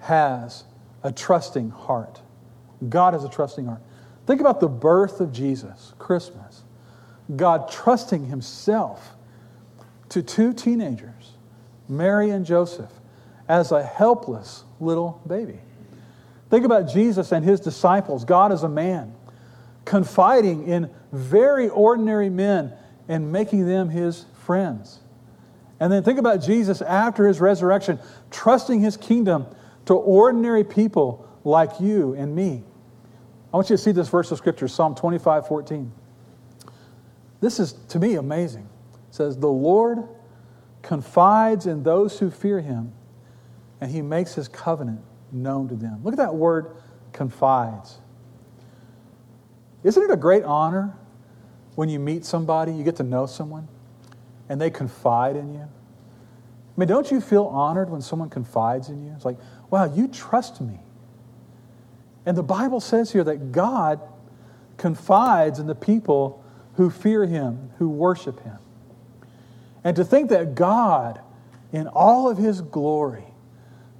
has 0.00 0.64
a 1.02 1.12
trusting 1.12 1.70
heart. 1.70 2.20
God 2.88 3.14
has 3.14 3.24
a 3.24 3.28
trusting 3.28 3.66
heart. 3.66 3.80
Think 4.26 4.40
about 4.40 4.60
the 4.60 4.68
birth 4.68 5.20
of 5.20 5.32
Jesus, 5.32 5.92
Christmas. 5.98 6.64
God 7.36 7.70
trusting 7.70 8.26
himself 8.26 9.16
to 10.10 10.22
two 10.22 10.52
teenagers, 10.52 11.32
Mary 11.88 12.30
and 12.30 12.44
Joseph, 12.44 12.90
as 13.48 13.72
a 13.72 13.82
helpless 13.82 14.64
little 14.80 15.22
baby. 15.26 15.58
Think 16.50 16.64
about 16.64 16.88
Jesus 16.92 17.32
and 17.32 17.44
his 17.44 17.60
disciples, 17.60 18.24
God 18.24 18.52
as 18.52 18.62
a 18.62 18.68
man, 18.68 19.14
confiding 19.84 20.68
in 20.68 20.90
very 21.12 21.68
ordinary 21.68 22.30
men 22.30 22.72
and 23.08 23.32
making 23.32 23.66
them 23.66 23.88
his 23.88 24.26
friends. 24.44 25.00
And 25.80 25.92
then 25.92 26.02
think 26.02 26.18
about 26.18 26.42
Jesus 26.42 26.80
after 26.80 27.26
his 27.26 27.40
resurrection, 27.40 27.98
trusting 28.30 28.80
his 28.80 28.96
kingdom 28.96 29.46
to 29.86 29.94
ordinary 29.94 30.64
people 30.64 31.28
like 31.44 31.80
you 31.80 32.14
and 32.14 32.34
me. 32.34 32.62
I 33.52 33.56
want 33.56 33.70
you 33.70 33.76
to 33.76 33.82
see 33.82 33.92
this 33.92 34.08
verse 34.08 34.30
of 34.32 34.38
scripture, 34.38 34.66
Psalm 34.66 34.94
25 34.94 35.46
14. 35.46 35.92
This 37.40 37.60
is, 37.60 37.74
to 37.90 37.98
me, 37.98 38.14
amazing. 38.14 38.68
It 38.94 39.14
says, 39.14 39.36
The 39.36 39.46
Lord 39.46 40.08
confides 40.82 41.66
in 41.66 41.82
those 41.82 42.18
who 42.18 42.30
fear 42.30 42.60
him, 42.60 42.92
and 43.80 43.90
he 43.90 44.02
makes 44.02 44.34
his 44.34 44.48
covenant 44.48 45.00
known 45.32 45.68
to 45.68 45.74
them. 45.74 46.00
Look 46.04 46.14
at 46.14 46.18
that 46.18 46.34
word, 46.34 46.76
confides. 47.12 47.98
Isn't 49.82 50.02
it 50.02 50.10
a 50.10 50.16
great 50.16 50.44
honor 50.44 50.96
when 51.74 51.88
you 51.88 51.98
meet 51.98 52.24
somebody, 52.24 52.72
you 52.72 52.84
get 52.84 52.96
to 52.96 53.02
know 53.02 53.26
someone, 53.26 53.68
and 54.48 54.60
they 54.60 54.70
confide 54.70 55.36
in 55.36 55.52
you? 55.52 55.60
I 55.60 56.80
mean, 56.80 56.88
don't 56.88 57.10
you 57.10 57.20
feel 57.20 57.44
honored 57.46 57.90
when 57.90 58.00
someone 58.00 58.30
confides 58.30 58.88
in 58.88 59.04
you? 59.04 59.12
It's 59.14 59.24
like, 59.24 59.38
wow, 59.70 59.92
you 59.92 60.08
trust 60.08 60.60
me. 60.60 60.80
And 62.26 62.36
the 62.36 62.42
Bible 62.42 62.80
says 62.80 63.12
here 63.12 63.24
that 63.24 63.52
God 63.52 64.00
confides 64.76 65.58
in 65.58 65.66
the 65.66 65.74
people 65.74 66.42
who 66.74 66.90
fear 66.90 67.26
him, 67.26 67.70
who 67.78 67.88
worship 67.88 68.40
him. 68.42 68.58
And 69.84 69.94
to 69.96 70.04
think 70.04 70.30
that 70.30 70.54
God, 70.54 71.20
in 71.72 71.86
all 71.86 72.28
of 72.28 72.38
his 72.38 72.62
glory, 72.62 73.24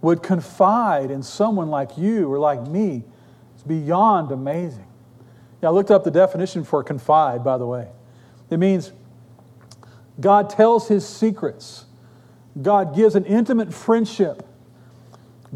would 0.05 0.23
confide 0.23 1.11
in 1.11 1.23
someone 1.23 1.71
like 1.71 1.97
you 1.97 2.31
or 2.31 2.39
like 2.39 2.67
me 2.67 3.03
is 3.57 3.63
beyond 3.63 4.31
amazing. 4.31 4.87
I 5.63 5.71
looked 5.71 5.91
up 5.91 6.05
the 6.05 6.11
definition 6.11 6.63
for 6.63 6.85
confide, 6.85 7.43
by 7.43 7.57
the 7.57 7.65
way. 7.65 7.89
It 8.51 8.59
means 8.59 8.93
God 10.21 10.51
tells 10.51 10.89
his 10.89 11.09
secrets, 11.09 11.87
God 12.61 12.95
gives 12.95 13.15
an 13.15 13.25
intimate 13.25 13.73
friendship, 13.73 14.47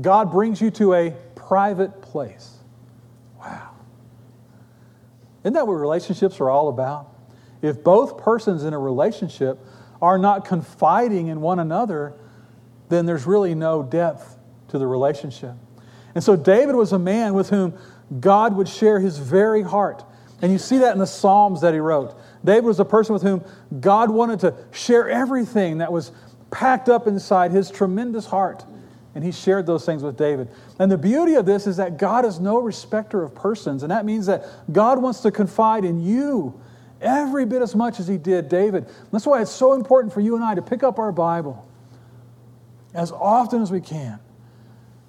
God 0.00 0.32
brings 0.32 0.62
you 0.62 0.70
to 0.72 0.94
a 0.94 1.10
private 1.34 2.00
place. 2.00 2.56
Wow. 3.38 3.72
Isn't 5.44 5.52
that 5.52 5.66
what 5.66 5.74
relationships 5.74 6.40
are 6.40 6.48
all 6.48 6.70
about? 6.70 7.14
If 7.60 7.84
both 7.84 8.16
persons 8.16 8.64
in 8.64 8.72
a 8.72 8.78
relationship 8.78 9.58
are 10.00 10.16
not 10.16 10.46
confiding 10.46 11.26
in 11.26 11.42
one 11.42 11.58
another, 11.58 12.14
then 12.88 13.04
there's 13.04 13.26
really 13.26 13.54
no 13.54 13.82
depth 13.82 14.36
to 14.68 14.78
the 14.78 14.86
relationship. 14.86 15.54
And 16.14 16.24
so 16.24 16.36
David 16.36 16.74
was 16.74 16.92
a 16.92 16.98
man 16.98 17.34
with 17.34 17.50
whom 17.50 17.74
God 18.20 18.56
would 18.56 18.68
share 18.68 19.00
his 19.00 19.18
very 19.18 19.62
heart. 19.62 20.04
And 20.40 20.52
you 20.52 20.58
see 20.58 20.78
that 20.78 20.92
in 20.92 20.98
the 20.98 21.06
Psalms 21.06 21.60
that 21.60 21.74
he 21.74 21.80
wrote. 21.80 22.18
David 22.44 22.64
was 22.64 22.80
a 22.80 22.84
person 22.84 23.12
with 23.12 23.22
whom 23.22 23.44
God 23.80 24.10
wanted 24.10 24.40
to 24.40 24.54
share 24.70 25.08
everything 25.08 25.78
that 25.78 25.92
was 25.92 26.12
packed 26.50 26.88
up 26.88 27.06
inside 27.06 27.50
his 27.50 27.70
tremendous 27.70 28.26
heart. 28.26 28.64
And 29.14 29.24
he 29.24 29.32
shared 29.32 29.66
those 29.66 29.84
things 29.84 30.02
with 30.02 30.16
David. 30.16 30.48
And 30.78 30.90
the 30.90 30.98
beauty 30.98 31.34
of 31.34 31.44
this 31.44 31.66
is 31.66 31.76
that 31.78 31.98
God 31.98 32.24
is 32.24 32.38
no 32.38 32.60
respecter 32.60 33.22
of 33.22 33.34
persons. 33.34 33.82
And 33.82 33.90
that 33.90 34.04
means 34.04 34.26
that 34.26 34.44
God 34.72 35.02
wants 35.02 35.20
to 35.20 35.30
confide 35.30 35.84
in 35.84 36.00
you 36.00 36.60
every 37.00 37.44
bit 37.44 37.60
as 37.62 37.74
much 37.74 37.98
as 37.98 38.06
he 38.06 38.16
did 38.16 38.48
David. 38.48 38.86
That's 39.10 39.26
why 39.26 39.42
it's 39.42 39.50
so 39.50 39.72
important 39.72 40.12
for 40.12 40.20
you 40.20 40.36
and 40.36 40.44
I 40.44 40.54
to 40.54 40.62
pick 40.62 40.82
up 40.82 40.98
our 40.98 41.12
Bible 41.12 41.66
as 42.94 43.10
often 43.12 43.60
as 43.60 43.72
we 43.72 43.80
can 43.80 44.20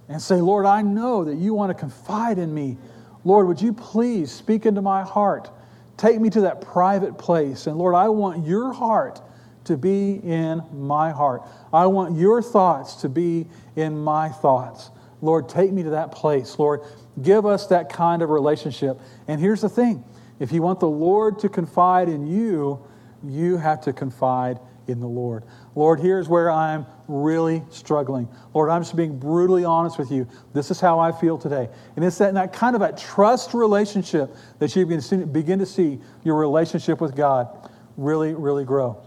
and 0.10 0.22
say, 0.22 0.42
Lord, 0.42 0.66
I 0.66 0.82
know 0.82 1.24
that 1.24 1.36
you 1.36 1.54
want 1.54 1.70
to 1.70 1.76
confide 1.76 2.40
in 2.40 2.54
me. 2.54 2.78
Lord, 3.24 3.48
would 3.48 3.62
you 3.62 3.72
please 3.72 4.32
speak 4.32 4.66
into 4.66 4.82
my 4.82 5.04
heart? 5.04 5.52
Take 5.98 6.20
me 6.20 6.30
to 6.32 6.42
that 6.42 6.62
private 6.62 7.18
place. 7.18 7.68
And 7.68 7.78
Lord, 7.78 7.94
I 7.94 8.10
want 8.10 8.46
your 8.46 8.74
heart 8.74 9.22
to 9.66 9.78
be 9.78 10.14
in 10.16 10.64
my 10.74 11.12
heart. 11.12 11.44
I 11.72 11.86
want 11.86 12.18
your 12.18 12.42
thoughts 12.42 12.96
to 12.96 13.10
be 13.10 13.48
in 13.76 13.98
my 14.00 14.30
thoughts. 14.30 14.90
Lord, 15.22 15.48
take 15.48 15.72
me 15.72 15.84
to 15.84 15.92
that 15.92 16.12
place. 16.12 16.58
Lord, 16.58 16.82
give 17.22 17.46
us 17.46 17.68
that 17.68 17.90
kind 17.90 18.22
of 18.22 18.30
relationship. 18.30 19.00
And 19.28 19.40
here's 19.40 19.62
the 19.62 19.70
thing 19.70 20.04
if 20.40 20.52
you 20.52 20.62
want 20.62 20.80
the 20.80 20.90
Lord 20.90 21.40
to 21.40 21.50
confide 21.50 22.10
in 22.10 22.26
you, 22.26 22.82
you 23.24 23.58
have 23.58 23.82
to 23.82 23.94
confide 23.94 24.60
in 24.90 25.00
the 25.00 25.08
Lord. 25.08 25.44
Lord, 25.76 26.00
here's 26.00 26.28
where 26.28 26.52
I'm 26.52 26.86
really 27.08 27.64
struggling. 27.70 28.28
Lord, 28.54 28.70
I'm 28.70 28.82
just 28.82 28.96
being 28.96 29.18
brutally 29.18 29.64
honest 29.64 29.98
with 29.98 30.12
you. 30.12 30.28
This 30.54 30.72
is 30.72 30.80
how 30.80 31.00
I 31.00 31.12
feel 31.12 31.38
today. 31.38 31.70
And 31.96 32.04
it's 32.04 32.18
that, 32.18 32.34
that 32.34 32.54
kind 32.54 32.76
of 32.76 32.82
a 32.82 32.92
trust 32.94 33.54
relationship 33.54 34.36
that 34.60 34.76
you 34.76 34.86
begin 34.86 35.60
to 35.60 35.66
see 35.66 36.00
your 36.24 36.36
relationship 36.36 37.00
with 37.00 37.16
God 37.16 37.70
really, 37.98 38.34
really 38.34 38.66
grow. 38.66 39.02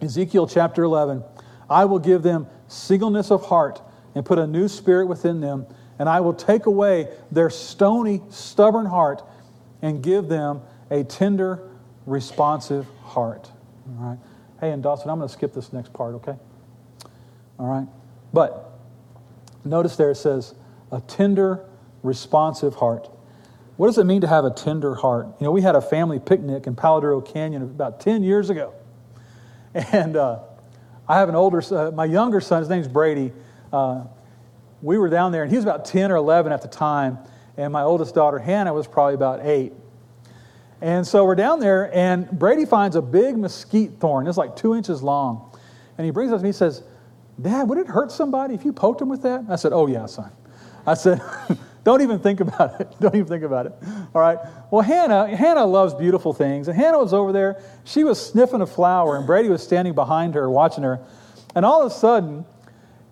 Ezekiel 0.00 0.46
chapter 0.46 0.84
11 0.84 1.22
I 1.68 1.84
will 1.84 1.98
give 1.98 2.22
them 2.22 2.48
singleness 2.66 3.30
of 3.30 3.46
heart 3.46 3.80
and 4.14 4.24
put 4.24 4.38
a 4.38 4.46
new 4.46 4.66
spirit 4.66 5.06
within 5.06 5.40
them, 5.40 5.66
and 5.98 6.08
I 6.08 6.20
will 6.20 6.34
take 6.34 6.66
away 6.66 7.08
their 7.30 7.48
stony, 7.48 8.20
stubborn 8.30 8.86
heart 8.86 9.22
and 9.82 10.02
give 10.02 10.28
them 10.28 10.62
a 10.90 11.04
tender, 11.04 11.68
responsive 12.06 12.86
heart. 13.02 13.50
All 13.88 14.08
right. 14.08 14.18
Hey, 14.60 14.72
and 14.72 14.82
Dawson, 14.82 15.10
I'm 15.10 15.18
going 15.18 15.28
to 15.28 15.32
skip 15.32 15.54
this 15.54 15.72
next 15.72 15.92
part, 15.92 16.14
okay? 16.16 16.36
All 17.58 17.66
right. 17.66 17.86
But 18.32 18.72
notice 19.64 19.96
there 19.96 20.10
it 20.10 20.16
says, 20.16 20.54
a 20.92 21.00
tender, 21.00 21.64
responsive 22.02 22.74
heart. 22.74 23.08
What 23.76 23.86
does 23.86 23.98
it 23.98 24.04
mean 24.04 24.20
to 24.20 24.26
have 24.26 24.44
a 24.44 24.50
tender 24.50 24.94
heart? 24.94 25.26
You 25.40 25.44
know, 25.46 25.50
we 25.50 25.62
had 25.62 25.76
a 25.76 25.80
family 25.80 26.18
picnic 26.18 26.66
in 26.66 26.76
Palo 26.76 27.00
Duro 27.00 27.20
Canyon 27.20 27.62
about 27.62 28.00
10 28.00 28.22
years 28.22 28.50
ago. 28.50 28.74
And 29.92 30.16
uh, 30.16 30.40
I 31.08 31.18
have 31.18 31.28
an 31.28 31.36
older, 31.36 31.62
uh, 31.72 31.92
my 31.92 32.04
younger 32.04 32.40
son, 32.40 32.58
his 32.58 32.68
name's 32.68 32.88
Brady. 32.88 33.32
Uh, 33.72 34.02
we 34.82 34.98
were 34.98 35.08
down 35.08 35.30
there, 35.30 35.44
and 35.44 35.50
he 35.50 35.56
was 35.56 35.64
about 35.64 35.84
10 35.84 36.10
or 36.10 36.16
11 36.16 36.50
at 36.50 36.60
the 36.60 36.66
time 36.66 37.18
and 37.60 37.72
my 37.74 37.82
oldest 37.82 38.14
daughter, 38.14 38.38
Hannah, 38.38 38.72
was 38.72 38.86
probably 38.86 39.14
about 39.14 39.44
eight. 39.44 39.74
And 40.82 41.06
so 41.06 41.24
we're 41.24 41.34
down 41.34 41.60
there, 41.60 41.94
and 41.94 42.30
Brady 42.30 42.64
finds 42.64 42.96
a 42.96 43.02
big 43.02 43.36
mesquite 43.36 44.00
thorn. 44.00 44.26
It's 44.26 44.38
like 44.38 44.56
two 44.56 44.74
inches 44.74 45.02
long. 45.02 45.50
And 45.98 46.04
he 46.04 46.10
brings 46.10 46.32
it 46.32 46.36
to 46.36 46.42
me 46.42 46.48
and 46.48 46.56
says, 46.56 46.82
Dad, 47.40 47.68
would 47.68 47.78
it 47.78 47.86
hurt 47.86 48.10
somebody 48.10 48.54
if 48.54 48.64
you 48.64 48.72
poked 48.72 49.00
him 49.00 49.08
with 49.08 49.22
that? 49.22 49.44
I 49.48 49.56
said, 49.56 49.72
Oh, 49.72 49.86
yeah, 49.86 50.06
son. 50.06 50.30
I 50.86 50.94
said, 50.94 51.20
Don't 51.84 52.02
even 52.02 52.18
think 52.18 52.40
about 52.40 52.80
it. 52.80 52.94
Don't 53.00 53.14
even 53.14 53.26
think 53.26 53.44
about 53.44 53.66
it. 53.66 53.74
All 54.14 54.20
right. 54.20 54.38
Well, 54.70 54.82
Hannah, 54.82 55.34
Hannah 55.34 55.64
loves 55.64 55.94
beautiful 55.94 56.32
things. 56.32 56.68
And 56.68 56.76
Hannah 56.76 56.98
was 56.98 57.14
over 57.14 57.32
there. 57.32 57.62
She 57.84 58.04
was 58.04 58.24
sniffing 58.24 58.60
a 58.60 58.66
flower, 58.66 59.16
and 59.16 59.26
Brady 59.26 59.48
was 59.48 59.62
standing 59.62 59.94
behind 59.94 60.34
her, 60.34 60.50
watching 60.50 60.84
her. 60.84 61.00
And 61.54 61.64
all 61.64 61.84
of 61.84 61.90
a 61.90 61.94
sudden, 61.94 62.44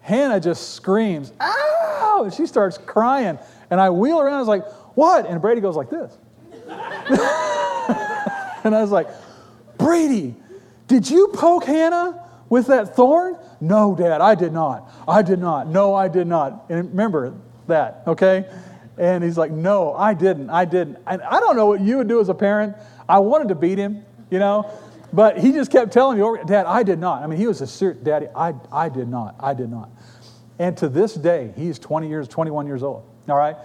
Hannah 0.01 0.41
just 0.41 0.75
screams, 0.75 1.33
Ow! 1.41 2.23
And 2.25 2.33
she 2.33 2.47
starts 2.47 2.79
crying. 2.79 3.39
And 3.71 3.81
I 3.81 3.91
wheel 3.91 4.21
around, 4.21 4.35
I 4.35 4.39
was 4.41 4.49
like, 4.49 4.67
what? 4.95 5.27
And 5.27 5.41
Brady 5.41 5.61
goes 5.61 5.77
like 5.77 5.91
this. 5.91 6.17
and 8.65 8.75
I 8.75 8.83
was 8.83 8.91
like, 8.91 9.09
Brady, 9.79 10.35
did 10.87 11.09
you 11.09 11.29
poke 11.29 11.65
Hannah 11.65 12.25
with 12.49 12.67
that 12.69 12.97
thorn? 12.97 13.37
No, 13.61 13.95
Dad, 13.95 14.21
I 14.21 14.35
did 14.35 14.53
not. 14.53 14.91
I 15.07 15.23
did 15.23 15.39
not. 15.39 15.69
No, 15.69 15.95
I 15.95 16.09
did 16.09 16.27
not. 16.27 16.67
And 16.69 16.91
remember 16.91 17.35
that, 17.67 18.03
okay? 18.07 18.47
And 18.97 19.23
he's 19.23 19.39
like, 19.39 19.53
No, 19.53 19.95
I 19.95 20.15
didn't. 20.15 20.51
I 20.51 20.65
didn't. 20.65 20.99
And 21.07 21.23
I 21.23 21.39
don't 21.41 21.57
know 21.57 21.67
what 21.67 21.81
you 21.81 21.99
would 21.99 22.09
do 22.09 22.21
as 22.21 22.29
a 22.29 22.35
parent. 22.35 22.77
I 23.09 23.19
wanted 23.21 23.49
to 23.49 23.55
beat 23.55 23.79
him, 23.79 24.05
you 24.31 24.39
know, 24.39 24.71
but 25.13 25.39
he 25.39 25.53
just 25.53 25.71
kept 25.71 25.93
telling 25.93 26.19
me, 26.19 26.45
Dad, 26.47 26.67
I 26.67 26.83
did 26.83 26.99
not. 26.99 27.23
I 27.23 27.27
mean, 27.27 27.39
he 27.39 27.47
was 27.47 27.61
a 27.61 27.67
serious, 27.67 27.99
Daddy, 28.03 28.27
I, 28.35 28.55
I 28.73 28.89
did 28.89 29.09
not. 29.09 29.37
I 29.41 29.55
did 29.55 29.71
not. 29.71 29.91
And 30.59 30.77
to 30.79 30.89
this 30.89 31.15
day, 31.15 31.53
he's 31.57 31.79
20 31.79 32.09
years, 32.09 32.29
21 32.29 32.67
years 32.67 32.83
old. 32.83 33.09
All 33.29 33.37
right? 33.37 33.57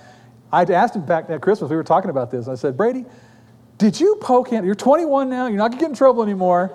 I 0.52 0.64
asked 0.64 0.96
him 0.96 1.06
back 1.06 1.30
at 1.30 1.42
Christmas, 1.42 1.70
we 1.70 1.76
were 1.76 1.84
talking 1.84 2.12
about 2.12 2.30
this. 2.30 2.48
I 2.48 2.56
said, 2.56 2.78
Brady, 2.78 3.06
did 3.78 4.00
you 4.00 4.18
poke 4.22 4.50
Hannah? 4.50 4.66
You're 4.66 4.76
21 4.76 5.30
now, 5.30 5.48
you're 5.48 5.58
not 5.58 5.72
going 5.72 5.80
to 5.80 5.84
get 5.84 5.90
in 5.90 5.96
trouble 5.96 6.24
anymore. 6.24 6.72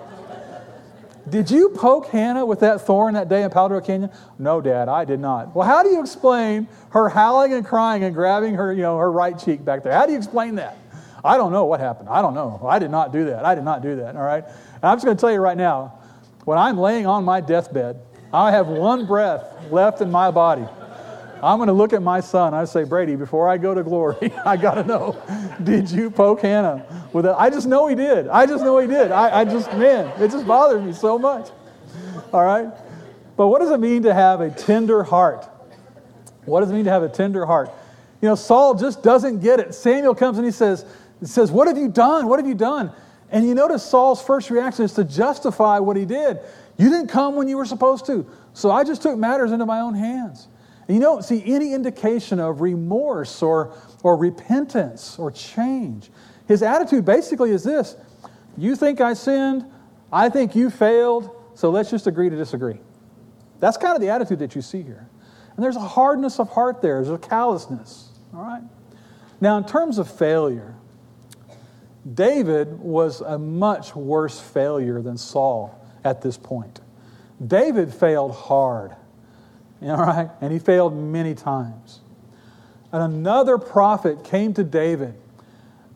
Did 1.29 1.51
you 1.51 1.69
poke 1.69 2.07
Hannah 2.07 2.45
with 2.45 2.61
that 2.61 2.81
thorn 2.81 3.13
that 3.13 3.29
day 3.29 3.43
in 3.43 3.49
Palo 3.51 3.69
Duro 3.69 3.81
Canyon? 3.81 4.09
No, 4.39 4.61
Dad, 4.61 4.89
I 4.89 5.05
did 5.05 5.19
not. 5.19 5.55
Well, 5.55 5.67
how 5.67 5.83
do 5.83 5.89
you 5.89 6.01
explain 6.01 6.67
her 6.89 7.09
howling 7.09 7.53
and 7.53 7.65
crying 7.65 8.03
and 8.03 8.15
grabbing 8.15 8.55
her, 8.55 8.73
you 8.73 8.81
know, 8.81 8.97
her 8.97 9.11
right 9.11 9.37
cheek 9.37 9.63
back 9.63 9.83
there? 9.83 9.93
How 9.93 10.05
do 10.05 10.11
you 10.11 10.17
explain 10.17 10.55
that? 10.55 10.77
I 11.23 11.37
don't 11.37 11.51
know 11.51 11.65
what 11.65 11.79
happened. 11.79 12.09
I 12.09 12.21
don't 12.21 12.33
know. 12.33 12.65
I 12.67 12.79
did 12.79 12.89
not 12.89 13.11
do 13.11 13.25
that. 13.25 13.45
I 13.45 13.53
did 13.53 13.63
not 13.63 13.81
do 13.81 13.97
that. 13.97 14.15
All 14.15 14.23
right. 14.23 14.43
And 14.43 14.83
I'm 14.83 14.95
just 14.95 15.05
going 15.05 15.17
to 15.17 15.21
tell 15.21 15.31
you 15.31 15.39
right 15.39 15.57
now, 15.57 15.99
when 16.45 16.57
I'm 16.57 16.79
laying 16.79 17.05
on 17.05 17.25
my 17.25 17.41
deathbed, 17.41 17.99
I 18.33 18.51
have 18.51 18.67
one 18.67 19.05
breath 19.05 19.43
left 19.71 20.01
in 20.01 20.09
my 20.09 20.31
body. 20.31 20.65
I'm 21.41 21.57
going 21.57 21.67
to 21.67 21.73
look 21.73 21.93
at 21.93 22.01
my 22.01 22.19
son. 22.19 22.53
I 22.53 22.65
say, 22.65 22.83
Brady, 22.83 23.15
before 23.15 23.47
I 23.47 23.57
go 23.57 23.73
to 23.73 23.83
glory, 23.83 24.33
I 24.45 24.57
got 24.57 24.75
to 24.75 24.83
know, 24.83 25.21
did 25.63 25.89
you 25.89 26.11
poke 26.11 26.41
Hannah 26.41 27.09
with 27.13 27.25
it? 27.25 27.35
I 27.37 27.49
just 27.49 27.67
know 27.67 27.87
he 27.87 27.95
did. 27.95 28.27
I 28.27 28.45
just 28.45 28.63
know 28.63 28.77
he 28.79 28.87
did. 28.87 29.11
I, 29.11 29.41
I 29.41 29.45
just, 29.45 29.71
man, 29.73 30.07
it 30.21 30.31
just 30.31 30.45
bothers 30.45 30.81
me 30.81 30.93
so 30.93 31.17
much. 31.17 31.49
All 32.33 32.43
right? 32.43 32.69
But 33.35 33.47
what 33.47 33.59
does 33.59 33.71
it 33.71 33.79
mean 33.79 34.03
to 34.03 34.13
have 34.13 34.41
a 34.41 34.49
tender 34.49 35.03
heart? 35.03 35.47
What 36.45 36.59
does 36.59 36.71
it 36.71 36.73
mean 36.73 36.85
to 36.85 36.91
have 36.91 37.03
a 37.03 37.09
tender 37.09 37.45
heart? 37.45 37.71
You 38.21 38.27
know, 38.27 38.35
Saul 38.35 38.75
just 38.75 39.01
doesn't 39.01 39.39
get 39.39 39.61
it. 39.61 39.73
Samuel 39.73 40.13
comes 40.13 40.37
and 40.37 40.45
he 40.45 40.51
says, 40.51 40.85
he 41.21 41.25
says, 41.25 41.49
What 41.49 41.67
have 41.69 41.77
you 41.77 41.87
done? 41.87 42.27
What 42.27 42.39
have 42.39 42.47
you 42.47 42.53
done? 42.53 42.91
And 43.31 43.47
you 43.47 43.55
notice 43.55 43.81
Saul's 43.83 44.21
first 44.21 44.49
reaction 44.49 44.83
is 44.83 44.93
to 44.95 45.05
justify 45.05 45.79
what 45.79 45.95
he 45.95 46.03
did. 46.03 46.39
You 46.77 46.89
didn't 46.89 47.07
come 47.07 47.35
when 47.35 47.47
you 47.47 47.55
were 47.55 47.65
supposed 47.65 48.05
to. 48.07 48.29
So 48.53 48.71
I 48.71 48.83
just 48.83 49.01
took 49.01 49.17
matters 49.17 49.53
into 49.53 49.65
my 49.65 49.79
own 49.79 49.93
hands. 49.93 50.48
And 50.89 50.95
you 50.95 51.01
don't 51.03 51.23
see 51.23 51.43
any 51.45 51.75
indication 51.75 52.39
of 52.39 52.61
remorse 52.61 53.43
or, 53.43 53.75
or 54.01 54.17
repentance 54.17 55.19
or 55.19 55.29
change. 55.29 56.09
His 56.47 56.63
attitude 56.63 57.05
basically 57.05 57.51
is 57.51 57.63
this 57.63 57.95
You 58.57 58.75
think 58.75 58.99
I 58.99 59.13
sinned, 59.13 59.65
I 60.11 60.29
think 60.29 60.55
you 60.55 60.71
failed, 60.71 61.29
so 61.53 61.69
let's 61.69 61.91
just 61.91 62.07
agree 62.07 62.31
to 62.31 62.35
disagree. 62.35 62.79
That's 63.59 63.77
kind 63.77 63.93
of 63.93 64.01
the 64.01 64.09
attitude 64.09 64.39
that 64.39 64.55
you 64.55 64.63
see 64.63 64.81
here. 64.81 65.07
And 65.55 65.63
there's 65.63 65.75
a 65.75 65.79
hardness 65.79 66.39
of 66.39 66.49
heart 66.49 66.81
there, 66.81 67.03
there's 67.03 67.13
a 67.13 67.19
callousness. 67.19 68.09
All 68.33 68.41
right? 68.41 68.63
Now, 69.39 69.57
in 69.57 69.65
terms 69.65 69.99
of 69.99 70.09
failure, 70.11 70.73
David 72.11 72.79
was 72.79 73.21
a 73.21 73.37
much 73.37 73.95
worse 73.95 74.39
failure 74.39 75.03
than 75.03 75.17
Saul 75.17 75.79
at 76.03 76.23
this 76.23 76.35
point. 76.35 76.79
David 77.45 77.93
failed 77.93 78.31
hard, 78.31 78.95
all 79.83 79.97
right, 79.97 80.29
and 80.41 80.51
he 80.51 80.59
failed 80.59 80.95
many 80.95 81.35
times. 81.35 82.01
And 82.91 83.03
another 83.03 83.57
prophet 83.57 84.23
came 84.23 84.53
to 84.55 84.63
David 84.63 85.13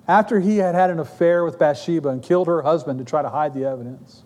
after 0.07 0.39
he 0.39 0.57
had 0.57 0.75
had 0.75 0.89
an 0.89 0.99
affair 0.99 1.43
with 1.43 1.57
Bathsheba 1.57 2.09
and 2.09 2.21
killed 2.21 2.47
her 2.47 2.61
husband 2.61 2.99
to 2.99 3.05
try 3.05 3.21
to 3.21 3.29
hide 3.29 3.53
the 3.53 3.65
evidence. 3.65 4.23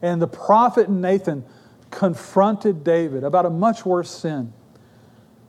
And 0.00 0.20
the 0.20 0.26
prophet 0.26 0.90
Nathan 0.90 1.44
confronted 1.90 2.82
David 2.82 3.22
about 3.22 3.46
a 3.46 3.50
much 3.50 3.86
worse 3.86 4.10
sin. 4.10 4.52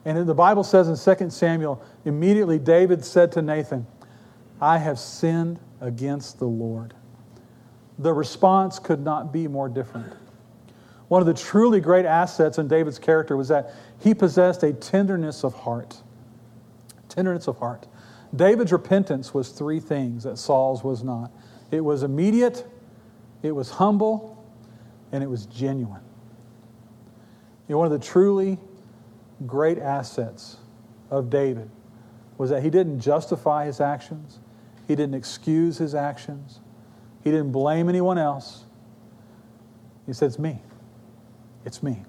And 0.06 0.28
the 0.28 0.34
Bible 0.34 0.64
says 0.64 0.90
in 0.90 1.18
2 1.18 1.30
Samuel, 1.30 1.82
immediately 2.06 2.60
David 2.60 3.04
said 3.04 3.32
to 3.34 3.42
Nathan, 3.42 3.88
I 4.62 4.78
have 4.78 5.00
sinned 5.00 5.60
against 5.82 6.40
the 6.40 6.46
Lord. 6.46 6.94
The 7.98 8.14
response 8.14 8.80
could 8.80 9.00
not 9.00 9.32
be 9.32 9.48
more 9.48 9.70
different. 9.70 10.14
One 11.14 11.22
of 11.22 11.28
the 11.28 11.36
truly 11.36 11.80
great 11.80 12.08
assets 12.08 12.58
in 12.58 12.68
David's 12.68 12.98
character 12.98 13.38
was 13.38 13.50
that 13.50 13.76
he 14.00 14.16
possessed 14.16 14.64
a 14.64 14.74
tenderness 14.74 15.44
of 15.44 15.54
heart. 15.54 16.02
Tenderness 17.08 17.48
of 17.48 17.60
heart. 17.60 17.86
David's 18.36 18.72
repentance 18.72 19.32
was 19.32 19.50
three 19.50 19.80
things 19.80 20.24
that 20.24 20.40
Saul's 20.40 20.84
was 20.84 21.04
not 21.04 21.30
it 21.70 21.82
was 21.82 22.02
immediate, 22.02 22.66
it 23.44 23.52
was 23.52 23.70
humble, 23.70 24.44
and 25.12 25.24
it 25.24 25.28
was 25.30 25.46
genuine. 25.46 26.02
You 27.68 27.74
know, 27.74 27.78
one 27.78 27.86
of 27.86 27.94
the 27.94 28.04
truly 28.04 28.58
great 29.46 29.78
assets 29.78 30.58
of 31.12 31.30
David 31.30 31.70
was 32.40 32.50
that 32.50 32.64
he 32.64 32.72
didn't 32.72 33.02
justify 33.02 33.68
his 33.68 33.80
actions, 33.80 34.40
he 34.88 34.96
didn't 34.96 35.14
excuse 35.14 35.78
his 35.78 35.94
actions, 35.94 36.60
he 37.24 37.30
didn't 37.30 37.52
blame 37.52 37.88
anyone 37.88 38.18
else. 38.18 38.66
He 40.08 40.14
said, 40.14 40.26
It's 40.26 40.40
me. 40.40 40.60
It's 41.66 41.82
me. 41.82 42.04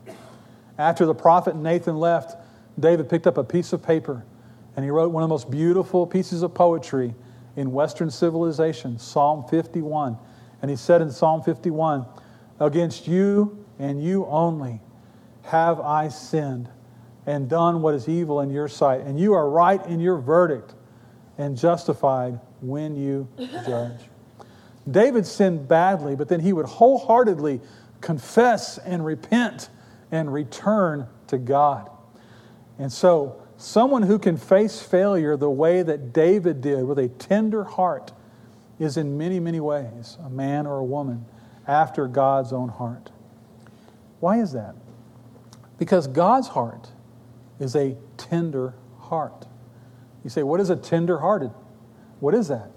After 0.78 1.06
the 1.06 1.14
prophet 1.14 1.56
Nathan 1.56 1.96
left, 1.96 2.36
David 2.78 3.08
picked 3.08 3.26
up 3.26 3.38
a 3.38 3.44
piece 3.44 3.72
of 3.72 3.82
paper 3.82 4.24
and 4.76 4.84
he 4.84 4.90
wrote 4.90 5.12
one 5.12 5.22
of 5.22 5.28
the 5.28 5.32
most 5.32 5.50
beautiful 5.50 6.06
pieces 6.06 6.42
of 6.42 6.54
poetry 6.54 7.14
in 7.56 7.72
Western 7.72 8.10
civilization, 8.10 8.98
Psalm 8.98 9.44
51. 9.48 10.18
And 10.62 10.70
he 10.70 10.76
said 10.76 11.00
in 11.00 11.10
Psalm 11.10 11.42
51, 11.42 12.04
Against 12.58 13.06
you 13.06 13.64
and 13.78 14.02
you 14.02 14.26
only 14.26 14.80
have 15.42 15.80
I 15.80 16.08
sinned 16.08 16.68
and 17.26 17.48
done 17.48 17.82
what 17.82 17.94
is 17.94 18.08
evil 18.08 18.40
in 18.40 18.50
your 18.50 18.68
sight. 18.68 19.02
And 19.02 19.18
you 19.18 19.34
are 19.34 19.48
right 19.48 19.84
in 19.86 20.00
your 20.00 20.18
verdict 20.18 20.74
and 21.38 21.56
justified 21.56 22.40
when 22.60 22.96
you 22.96 23.28
judge. 23.66 24.00
David 24.90 25.26
sinned 25.26 25.66
badly, 25.66 26.14
but 26.16 26.28
then 26.28 26.40
he 26.40 26.52
would 26.52 26.66
wholeheartedly 26.66 27.60
confess 28.04 28.76
and 28.76 29.04
repent 29.04 29.70
and 30.12 30.30
return 30.30 31.08
to 31.26 31.38
God. 31.38 31.90
And 32.78 32.92
so, 32.92 33.42
someone 33.56 34.02
who 34.02 34.18
can 34.18 34.36
face 34.36 34.82
failure 34.82 35.38
the 35.38 35.48
way 35.48 35.82
that 35.82 36.12
David 36.12 36.60
did 36.60 36.84
with 36.84 36.98
a 36.98 37.08
tender 37.08 37.64
heart 37.64 38.12
is 38.78 38.98
in 38.98 39.16
many, 39.16 39.40
many 39.40 39.58
ways 39.58 40.18
a 40.22 40.28
man 40.28 40.66
or 40.66 40.78
a 40.78 40.84
woman 40.84 41.24
after 41.66 42.06
God's 42.06 42.52
own 42.52 42.68
heart. 42.68 43.10
Why 44.20 44.38
is 44.40 44.52
that? 44.52 44.74
Because 45.78 46.06
God's 46.06 46.48
heart 46.48 46.90
is 47.58 47.74
a 47.74 47.96
tender 48.18 48.74
heart. 48.98 49.46
You 50.22 50.30
say, 50.30 50.42
what 50.42 50.60
is 50.60 50.68
a 50.68 50.76
tender 50.76 51.18
hearted? 51.18 51.52
What 52.20 52.34
is 52.34 52.48
that? 52.48 52.70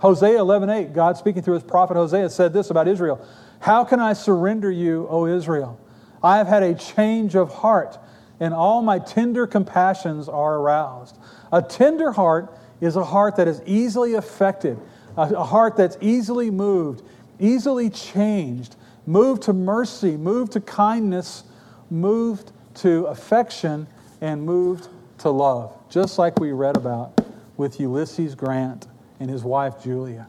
Hosea 0.00 0.38
11:8, 0.38 0.94
God 0.94 1.18
speaking 1.18 1.42
through 1.42 1.54
his 1.54 1.62
prophet 1.62 1.94
Hosea 1.94 2.30
said 2.30 2.54
this 2.54 2.70
about 2.70 2.88
Israel. 2.88 3.20
How 3.60 3.84
can 3.84 4.00
I 4.00 4.14
surrender 4.14 4.70
you, 4.70 5.06
O 5.10 5.26
Israel? 5.26 5.78
I 6.22 6.38
have 6.38 6.46
had 6.46 6.62
a 6.62 6.74
change 6.74 7.34
of 7.36 7.52
heart, 7.52 7.98
and 8.40 8.54
all 8.54 8.80
my 8.80 8.98
tender 8.98 9.46
compassions 9.46 10.26
are 10.26 10.56
aroused. 10.56 11.18
A 11.52 11.60
tender 11.60 12.12
heart 12.12 12.56
is 12.80 12.96
a 12.96 13.04
heart 13.04 13.36
that 13.36 13.46
is 13.46 13.60
easily 13.66 14.14
affected, 14.14 14.78
a 15.18 15.44
heart 15.44 15.76
that's 15.76 15.98
easily 16.00 16.50
moved, 16.50 17.02
easily 17.38 17.90
changed, 17.90 18.76
moved 19.06 19.42
to 19.42 19.52
mercy, 19.52 20.16
moved 20.16 20.52
to 20.52 20.60
kindness, 20.60 21.44
moved 21.90 22.52
to 22.76 23.04
affection, 23.04 23.86
and 24.22 24.42
moved 24.42 24.88
to 25.18 25.28
love, 25.28 25.76
just 25.90 26.18
like 26.18 26.40
we 26.40 26.52
read 26.52 26.78
about 26.78 27.20
with 27.58 27.78
Ulysses 27.78 28.34
Grant 28.34 28.86
and 29.20 29.30
his 29.30 29.44
wife 29.44 29.82
Julia. 29.82 30.26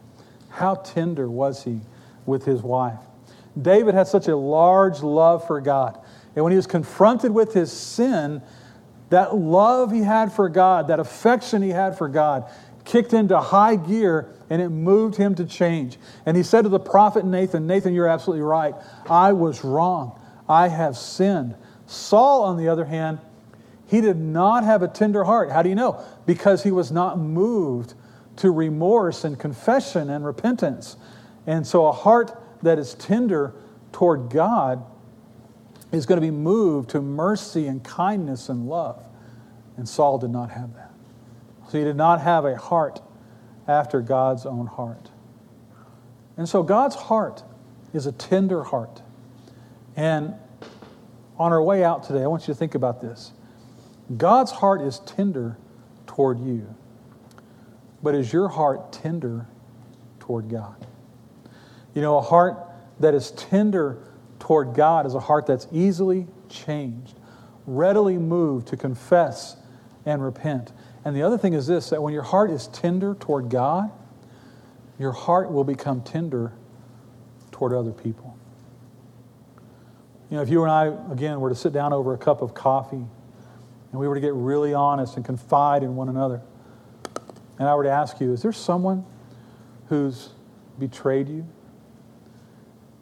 How 0.50 0.76
tender 0.76 1.28
was 1.28 1.64
he 1.64 1.80
with 2.26 2.44
his 2.44 2.62
wife? 2.62 3.00
David 3.60 3.94
had 3.94 4.06
such 4.06 4.28
a 4.28 4.36
large 4.36 5.00
love 5.02 5.46
for 5.46 5.60
God. 5.60 5.98
And 6.36 6.44
when 6.44 6.52
he 6.52 6.56
was 6.56 6.66
confronted 6.66 7.32
with 7.32 7.52
his 7.52 7.72
sin, 7.72 8.42
that 9.10 9.34
love 9.34 9.90
he 9.90 10.02
had 10.02 10.32
for 10.32 10.48
God, 10.48 10.88
that 10.88 11.00
affection 11.00 11.62
he 11.62 11.70
had 11.70 11.98
for 11.98 12.08
God, 12.08 12.50
kicked 12.84 13.12
into 13.12 13.38
high 13.38 13.76
gear 13.76 14.34
and 14.48 14.60
it 14.60 14.70
moved 14.70 15.16
him 15.16 15.34
to 15.34 15.44
change. 15.44 15.98
And 16.26 16.36
he 16.36 16.42
said 16.42 16.62
to 16.62 16.68
the 16.68 16.80
prophet 16.80 17.24
Nathan, 17.24 17.66
Nathan, 17.66 17.94
you're 17.94 18.08
absolutely 18.08 18.42
right. 18.42 18.74
I 19.08 19.32
was 19.32 19.64
wrong. 19.64 20.18
I 20.48 20.68
have 20.68 20.96
sinned. 20.96 21.54
Saul, 21.86 22.42
on 22.44 22.56
the 22.56 22.68
other 22.68 22.84
hand, 22.84 23.18
he 23.86 24.00
did 24.00 24.16
not 24.16 24.64
have 24.64 24.82
a 24.82 24.88
tender 24.88 25.24
heart. 25.24 25.50
How 25.50 25.62
do 25.62 25.68
you 25.68 25.74
know? 25.74 26.02
Because 26.24 26.62
he 26.62 26.70
was 26.70 26.90
not 26.90 27.18
moved 27.18 27.94
to 28.36 28.50
remorse 28.50 29.24
and 29.24 29.38
confession 29.38 30.10
and 30.10 30.24
repentance. 30.24 30.96
And 31.46 31.66
so 31.66 31.86
a 31.86 31.92
heart 31.92 32.40
that 32.62 32.78
is 32.78 32.94
tender 32.94 33.54
toward 33.92 34.30
God 34.30 34.84
is 35.90 36.06
going 36.06 36.20
to 36.20 36.26
be 36.26 36.30
moved 36.30 36.90
to 36.90 37.00
mercy 37.00 37.66
and 37.66 37.84
kindness 37.84 38.48
and 38.48 38.66
love. 38.66 39.04
And 39.76 39.88
Saul 39.88 40.18
did 40.18 40.30
not 40.30 40.50
have 40.50 40.74
that. 40.74 40.90
So 41.70 41.78
he 41.78 41.84
did 41.84 41.96
not 41.96 42.20
have 42.20 42.44
a 42.44 42.56
heart 42.56 43.00
after 43.68 44.00
God's 44.00 44.46
own 44.46 44.66
heart. 44.66 45.10
And 46.36 46.48
so 46.48 46.62
God's 46.62 46.94
heart 46.94 47.42
is 47.92 48.06
a 48.06 48.12
tender 48.12 48.64
heart. 48.64 49.02
And 49.96 50.34
on 51.38 51.52
our 51.52 51.62
way 51.62 51.84
out 51.84 52.04
today, 52.04 52.22
I 52.22 52.26
want 52.26 52.42
you 52.42 52.54
to 52.54 52.58
think 52.58 52.74
about 52.74 53.00
this. 53.00 53.32
God's 54.16 54.50
heart 54.50 54.80
is 54.80 55.00
tender 55.00 55.58
toward 56.06 56.40
you, 56.40 56.74
but 58.02 58.14
is 58.14 58.32
your 58.32 58.48
heart 58.48 58.92
tender 58.92 59.46
toward 60.20 60.48
God? 60.48 60.86
You 61.94 62.02
know, 62.02 62.18
a 62.18 62.22
heart 62.22 62.58
that 63.00 63.14
is 63.14 63.30
tender 63.32 63.98
toward 64.38 64.74
God 64.74 65.06
is 65.06 65.14
a 65.14 65.20
heart 65.20 65.46
that's 65.46 65.68
easily 65.72 66.26
changed, 66.48 67.18
readily 67.66 68.18
moved 68.18 68.68
to 68.68 68.76
confess 68.76 69.56
and 70.04 70.22
repent. 70.22 70.72
And 71.04 71.14
the 71.14 71.22
other 71.22 71.38
thing 71.38 71.54
is 71.54 71.66
this 71.66 71.90
that 71.90 72.02
when 72.02 72.12
your 72.12 72.22
heart 72.22 72.50
is 72.50 72.68
tender 72.68 73.14
toward 73.14 73.50
God, 73.50 73.90
your 74.98 75.12
heart 75.12 75.52
will 75.52 75.64
become 75.64 76.02
tender 76.02 76.52
toward 77.50 77.72
other 77.72 77.92
people. 77.92 78.36
You 80.30 80.36
know, 80.36 80.42
if 80.42 80.48
you 80.48 80.62
and 80.62 80.70
I, 80.70 80.86
again, 81.12 81.40
were 81.40 81.50
to 81.50 81.54
sit 81.54 81.72
down 81.72 81.92
over 81.92 82.14
a 82.14 82.18
cup 82.18 82.40
of 82.40 82.54
coffee 82.54 82.96
and 82.96 84.00
we 84.00 84.08
were 84.08 84.14
to 84.14 84.20
get 84.20 84.32
really 84.32 84.72
honest 84.72 85.16
and 85.16 85.24
confide 85.24 85.82
in 85.82 85.94
one 85.94 86.08
another, 86.08 86.40
and 87.58 87.68
I 87.68 87.74
were 87.74 87.84
to 87.84 87.90
ask 87.90 88.20
you, 88.20 88.32
is 88.32 88.42
there 88.42 88.52
someone 88.52 89.04
who's 89.88 90.30
betrayed 90.78 91.28
you? 91.28 91.46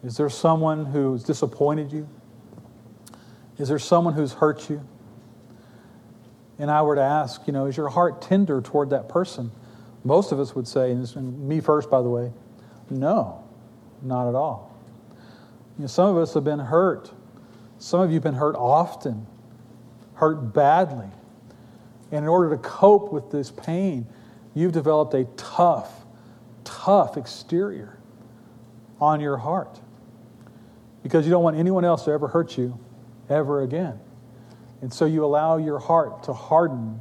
Is 0.03 0.17
there 0.17 0.31
someone 0.31 0.87
who's 0.87 1.23
disappointed 1.23 1.93
you? 1.93 2.09
Is 3.59 3.69
there 3.69 3.79
someone 3.79 4.15
who's 4.15 4.33
hurt 4.33 4.71
you? 4.71 4.87
And 6.59 6.71
I 6.71 6.83
were 6.83 6.95
to 6.95 7.03
ask, 7.03 7.47
you 7.47 7.53
know, 7.53 7.67
is 7.67 7.77
your 7.77 7.89
heart 7.89 8.23
tender 8.23 8.61
toward 8.61 8.91
that 8.91 9.09
person? 9.09 9.51
Most 10.05 10.33
of 10.33 10.41
us 10.41 10.55
would 10.55 10.67
say, 10.67 10.91
and 10.91 11.49
me 11.49 11.61
first, 11.61 11.91
by 11.91 12.03
the 12.03 12.09
way, 12.09 12.33
no, 12.89 13.45
not 14.03 14.29
at 14.29 14.35
all. 14.35 14.75
You 15.79 15.83
know, 15.83 15.87
some 15.87 16.15
of 16.15 16.17
us 16.23 16.35
have 16.35 16.45
been 16.45 16.59
hurt. 16.59 17.11
Some 17.79 18.01
of 18.01 18.11
you 18.11 18.15
have 18.15 18.23
been 18.23 18.35
hurt 18.35 18.57
often, 18.57 19.27
hurt 20.15 20.53
badly. 20.53 21.09
And 22.13 22.25
in 22.25 22.29
order 22.29 22.51
to 22.51 22.59
cope 22.59 23.13
with 23.13 23.31
this 23.31 23.51
pain, 23.51 24.07
you've 24.55 24.73
developed 24.73 25.15
a 25.15 25.25
tough, 25.37 26.05
tough 26.65 27.17
exterior 27.17 27.99
on 29.01 29.21
your 29.21 29.37
heart 29.37 29.81
because 31.03 31.25
you 31.25 31.31
don't 31.31 31.43
want 31.43 31.57
anyone 31.57 31.85
else 31.85 32.05
to 32.05 32.11
ever 32.11 32.29
hurt 32.29 32.59
you 32.59 32.79
ever 33.29 33.63
again. 33.63 33.99
And 34.83 34.93
so 34.93 35.05
you 35.05 35.25
allow 35.25 35.57
your 35.57 35.79
heart 35.79 36.25
to 36.25 36.33
harden 36.33 37.01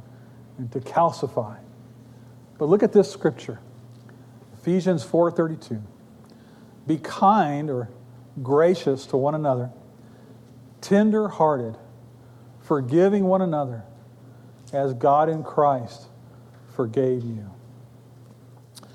and 0.58 0.70
to 0.72 0.80
calcify. 0.80 1.56
But 2.58 2.66
look 2.66 2.82
at 2.82 2.92
this 2.92 3.10
scripture. 3.10 3.60
Ephesians 4.54 5.04
4:32. 5.04 5.82
Be 6.86 6.98
kind 6.98 7.70
or 7.70 7.88
gracious 8.42 9.06
to 9.06 9.16
one 9.16 9.34
another, 9.34 9.70
tender-hearted, 10.80 11.76
forgiving 12.60 13.24
one 13.24 13.42
another 13.42 13.84
as 14.72 14.94
God 14.94 15.28
in 15.28 15.42
Christ 15.42 16.09
forgave 16.80 17.22
you. 17.24 17.50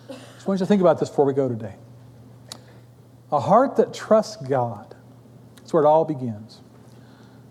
So 0.09 0.15
I 0.15 0.47
want 0.47 0.59
you 0.59 0.65
to 0.65 0.65
think 0.65 0.81
about 0.81 0.99
this 0.99 1.07
before 1.07 1.25
we 1.25 1.33
go 1.33 1.47
today. 1.47 1.75
A 3.31 3.39
heart 3.39 3.75
that 3.75 3.93
trusts 3.93 4.37
God. 4.37 4.95
That's 5.57 5.71
where 5.71 5.83
it 5.83 5.85
all 5.85 6.03
begins. 6.03 6.61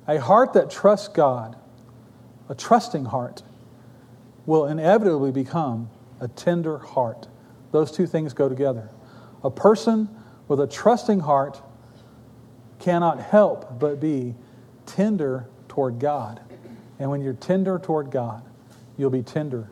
A 0.09 0.19
heart 0.19 0.55
that 0.55 0.73
trusts 0.73 1.07
God, 1.07 1.55
a 2.49 2.55
trusting 2.57 3.05
heart, 3.05 3.45
will 4.45 4.67
inevitably 4.67 5.31
become 5.31 5.89
a 6.19 6.27
tender 6.27 6.79
heart. 6.79 7.29
Those 7.71 7.93
two 7.93 8.09
things 8.09 8.33
go 8.33 8.49
together. 8.49 8.91
A 9.45 9.51
person 9.53 10.09
with 10.49 10.59
a 10.59 10.67
trusting 10.67 11.21
heart 11.21 11.63
cannot 12.81 13.21
help 13.21 13.79
but 13.79 14.01
be 14.01 14.35
tender 14.85 15.47
toward 15.69 16.01
God. 16.01 16.41
And 16.99 17.09
when 17.09 17.21
you're 17.21 17.35
tender 17.35 17.79
toward 17.79 18.11
God, 18.11 18.43
you'll 18.97 19.11
be 19.11 19.23
tender 19.23 19.69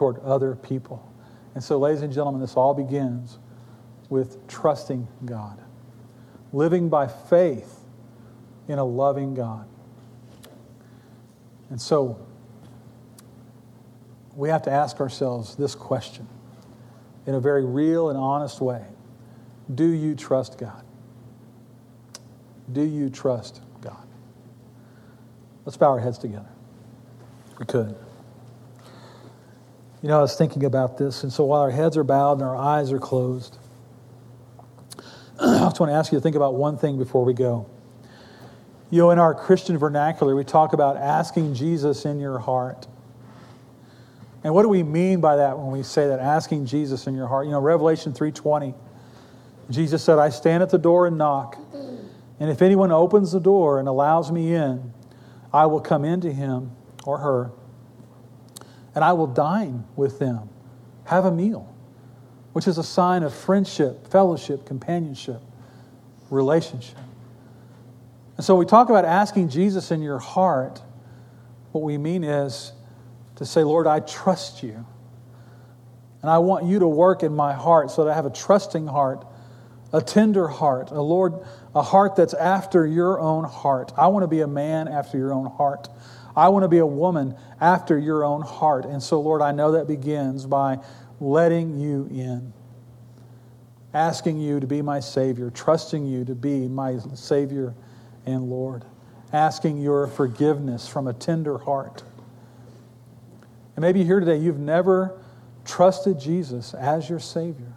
toward 0.00 0.18
other 0.20 0.54
people. 0.54 1.06
And 1.54 1.62
so, 1.62 1.78
ladies 1.78 2.00
and 2.00 2.10
gentlemen, 2.10 2.40
this 2.40 2.56
all 2.56 2.72
begins 2.72 3.38
with 4.08 4.48
trusting 4.48 5.06
God, 5.26 5.60
living 6.54 6.88
by 6.88 7.06
faith 7.06 7.80
in 8.66 8.78
a 8.78 8.84
loving 8.84 9.34
God. 9.34 9.68
And 11.68 11.78
so, 11.78 12.26
we 14.34 14.48
have 14.48 14.62
to 14.62 14.70
ask 14.70 15.00
ourselves 15.00 15.54
this 15.54 15.74
question 15.74 16.26
in 17.26 17.34
a 17.34 17.40
very 17.40 17.66
real 17.66 18.08
and 18.08 18.16
honest 18.18 18.62
way 18.62 18.82
Do 19.74 19.86
you 19.86 20.14
trust 20.14 20.56
God? 20.56 20.82
Do 22.72 22.82
you 22.82 23.10
trust 23.10 23.60
God? 23.82 24.08
Let's 25.66 25.76
bow 25.76 25.88
our 25.88 26.00
heads 26.00 26.16
together. 26.16 26.48
We 27.58 27.66
could. 27.66 27.94
You 30.02 30.08
know, 30.08 30.18
I 30.18 30.22
was 30.22 30.34
thinking 30.34 30.64
about 30.64 30.96
this, 30.96 31.24
and 31.24 31.32
so 31.32 31.44
while 31.44 31.60
our 31.60 31.70
heads 31.70 31.96
are 31.98 32.04
bowed 32.04 32.34
and 32.34 32.42
our 32.42 32.56
eyes 32.56 32.90
are 32.90 32.98
closed, 32.98 33.58
I 35.40 35.58
just 35.58 35.78
want 35.78 35.90
to 35.90 35.94
ask 35.94 36.10
you 36.10 36.16
to 36.18 36.22
think 36.22 36.36
about 36.36 36.54
one 36.54 36.78
thing 36.78 36.96
before 36.96 37.24
we 37.24 37.34
go. 37.34 37.68
You 38.90 39.02
know, 39.02 39.10
in 39.10 39.18
our 39.18 39.34
Christian 39.34 39.76
vernacular, 39.76 40.34
we 40.34 40.42
talk 40.42 40.72
about 40.72 40.96
asking 40.96 41.54
Jesus 41.54 42.06
in 42.06 42.18
your 42.18 42.38
heart. 42.38 42.86
And 44.42 44.54
what 44.54 44.62
do 44.62 44.68
we 44.68 44.82
mean 44.82 45.20
by 45.20 45.36
that 45.36 45.58
when 45.58 45.70
we 45.70 45.82
say 45.82 46.08
that 46.08 46.18
asking 46.18 46.64
Jesus 46.64 47.06
in 47.06 47.14
your 47.14 47.26
heart? 47.26 47.46
You 47.46 47.52
know, 47.52 47.60
Revelation 47.60 48.12
3:20. 48.12 48.74
Jesus 49.68 50.02
said, 50.02 50.18
"I 50.18 50.30
stand 50.30 50.62
at 50.62 50.70
the 50.70 50.78
door 50.78 51.06
and 51.06 51.18
knock, 51.18 51.56
and 52.40 52.50
if 52.50 52.62
anyone 52.62 52.90
opens 52.90 53.32
the 53.32 53.38
door 53.38 53.78
and 53.78 53.86
allows 53.86 54.32
me 54.32 54.54
in, 54.54 54.92
I 55.52 55.66
will 55.66 55.80
come 55.80 56.04
into 56.04 56.32
him 56.32 56.72
or 57.04 57.18
her, 57.18 57.52
and 58.94 59.04
I 59.04 59.12
will 59.12 59.26
dine 59.26 59.84
with 59.96 60.18
them, 60.18 60.48
have 61.04 61.24
a 61.24 61.30
meal, 61.30 61.72
which 62.52 62.66
is 62.66 62.78
a 62.78 62.82
sign 62.82 63.22
of 63.22 63.32
friendship, 63.32 64.06
fellowship, 64.08 64.66
companionship, 64.66 65.40
relationship." 66.30 66.98
And 68.36 68.44
so 68.44 68.56
we 68.56 68.64
talk 68.64 68.88
about 68.88 69.04
asking 69.04 69.50
Jesus 69.50 69.90
in 69.90 70.02
your 70.02 70.18
heart. 70.18 70.82
What 71.72 71.84
we 71.84 71.98
mean 71.98 72.24
is 72.24 72.72
to 73.36 73.44
say, 73.44 73.62
Lord, 73.62 73.86
I 73.86 74.00
trust 74.00 74.62
you. 74.62 74.84
And 76.22 76.30
I 76.30 76.38
want 76.38 76.64
you 76.64 76.78
to 76.80 76.88
work 76.88 77.22
in 77.22 77.34
my 77.34 77.52
heart 77.52 77.90
so 77.90 78.04
that 78.04 78.10
I 78.10 78.14
have 78.14 78.26
a 78.26 78.30
trusting 78.30 78.86
heart, 78.86 79.26
a 79.92 80.00
tender 80.00 80.48
heart, 80.48 80.90
a 80.90 81.00
Lord, 81.00 81.34
a 81.74 81.82
heart 81.82 82.16
that's 82.16 82.34
after 82.34 82.86
your 82.86 83.20
own 83.20 83.44
heart. 83.44 83.92
I 83.96 84.08
want 84.08 84.24
to 84.24 84.28
be 84.28 84.40
a 84.40 84.46
man 84.46 84.88
after 84.88 85.16
your 85.16 85.32
own 85.32 85.46
heart. 85.46 85.88
I 86.40 86.48
want 86.48 86.62
to 86.62 86.68
be 86.68 86.78
a 86.78 86.86
woman 86.86 87.36
after 87.60 87.98
your 87.98 88.24
own 88.24 88.40
heart. 88.40 88.86
And 88.86 89.02
so, 89.02 89.20
Lord, 89.20 89.42
I 89.42 89.52
know 89.52 89.72
that 89.72 89.86
begins 89.86 90.46
by 90.46 90.78
letting 91.20 91.78
you 91.78 92.08
in, 92.10 92.54
asking 93.92 94.40
you 94.40 94.58
to 94.58 94.66
be 94.66 94.80
my 94.80 95.00
Savior, 95.00 95.50
trusting 95.50 96.06
you 96.06 96.24
to 96.24 96.34
be 96.34 96.66
my 96.66 96.96
Savior 97.12 97.74
and 98.24 98.44
Lord, 98.44 98.86
asking 99.34 99.82
your 99.82 100.06
forgiveness 100.06 100.88
from 100.88 101.08
a 101.08 101.12
tender 101.12 101.58
heart. 101.58 102.02
And 103.76 103.82
maybe 103.82 104.02
here 104.02 104.18
today 104.18 104.38
you've 104.38 104.58
never 104.58 105.20
trusted 105.66 106.18
Jesus 106.18 106.72
as 106.72 107.10
your 107.10 107.20
Savior. 107.20 107.74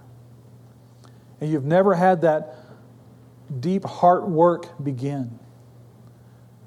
And 1.42 1.52
you've 1.52 1.66
never 1.66 1.96
had 1.96 2.22
that 2.22 2.56
deep 3.60 3.84
heart 3.84 4.26
work 4.26 4.82
begin. 4.82 5.38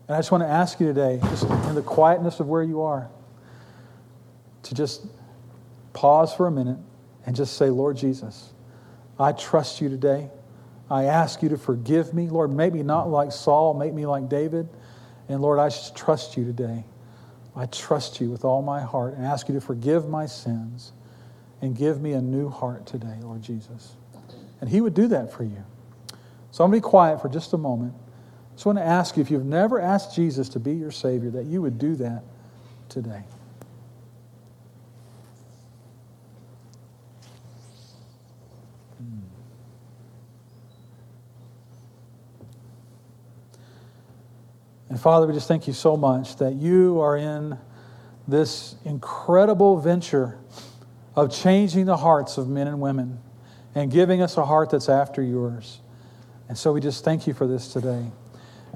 And 0.09 0.15
I 0.15 0.19
just 0.19 0.31
want 0.31 0.45
to 0.45 0.49
ask 0.49 0.79
you 0.79 0.87
today, 0.87 1.19
just 1.25 1.45
in 1.45 1.75
the 1.75 1.83
quietness 1.83 2.39
of 2.39 2.47
where 2.47 2.63
you 2.63 2.83
are, 2.83 3.09
to 4.63 4.75
just 4.75 5.05
pause 5.93 6.33
for 6.33 6.47
a 6.47 6.51
minute 6.51 6.79
and 7.25 7.35
just 7.35 7.57
say, 7.57 7.71
Lord 7.71 7.97
Jesus, 7.97 8.53
I 9.19 9.33
trust 9.33 9.81
you 9.81 9.89
today. 9.89 10.31
I 10.89 11.05
ask 11.05 11.43
you 11.43 11.49
to 11.49 11.59
forgive 11.59 12.15
me. 12.15 12.29
Lord, 12.29 12.53
make 12.53 12.73
me 12.73 12.83
not 12.83 13.09
like 13.09 13.33
Saul, 13.33 13.75
make 13.75 13.93
me 13.93 14.07
like 14.07 14.29
David. 14.29 14.69
And 15.29 15.41
Lord, 15.41 15.59
I 15.59 15.69
just 15.69 15.97
trust 15.97 16.37
you 16.37 16.45
today. 16.45 16.85
I 17.57 17.67
trust 17.67 18.21
you 18.21 18.31
with 18.31 18.45
all 18.45 18.63
my 18.63 18.83
heart 18.83 19.15
and 19.15 19.27
ask 19.27 19.49
you 19.49 19.55
to 19.55 19.61
forgive 19.61 20.09
my 20.09 20.27
sins 20.27 20.93
and 21.61 21.77
give 21.77 22.01
me 22.01 22.13
a 22.13 22.21
new 22.21 22.49
heart 22.49 22.87
today, 22.87 23.17
Lord 23.23 23.43
Jesus. 23.43 23.97
And 24.61 24.71
He 24.71 24.81
would 24.81 24.95
do 24.95 25.09
that 25.09 25.33
for 25.33 25.43
you. 25.43 25.65
So 26.53 26.63
I'm 26.63 26.71
going 26.71 26.81
to 26.81 26.87
be 26.87 26.91
quiet 26.91 27.21
for 27.21 27.29
just 27.29 27.53
a 27.55 27.59
moment. 27.59 27.95
I 28.57 28.59
just 28.59 28.65
want 28.65 28.79
to 28.79 28.85
ask 28.85 29.19
you 29.19 29.21
if 29.21 29.31
you've 29.31 29.45
never 29.45 29.79
asked 29.79 30.17
Jesus 30.17 30.49
to 30.49 30.59
be 30.59 30.73
your 30.73 30.91
Savior, 30.91 31.29
that 31.33 31.45
you 31.45 31.61
would 31.61 31.79
do 31.79 31.95
that 31.97 32.23
today. 32.89 33.23
Hmm. 38.97 39.19
And 44.89 44.99
Father, 44.99 45.27
we 45.27 45.35
just 45.35 45.49
thank 45.49 45.67
you 45.67 45.75
so 45.75 45.95
much 45.95 46.37
that 46.37 46.55
you 46.55 46.99
are 47.01 47.19
in 47.19 47.59
this 48.27 48.77
incredible 48.87 49.79
venture 49.79 50.39
of 51.15 51.31
changing 51.31 51.85
the 51.85 51.99
hearts 51.99 52.39
of 52.39 52.49
men 52.49 52.69
and 52.69 52.81
women 52.81 53.19
and 53.75 53.91
giving 53.91 54.23
us 54.23 54.39
a 54.39 54.47
heart 54.47 54.71
that's 54.71 54.89
after 54.89 55.21
yours. 55.21 55.81
And 56.49 56.57
so 56.57 56.73
we 56.73 56.81
just 56.81 57.05
thank 57.05 57.27
you 57.27 57.35
for 57.35 57.47
this 57.47 57.71
today. 57.71 58.11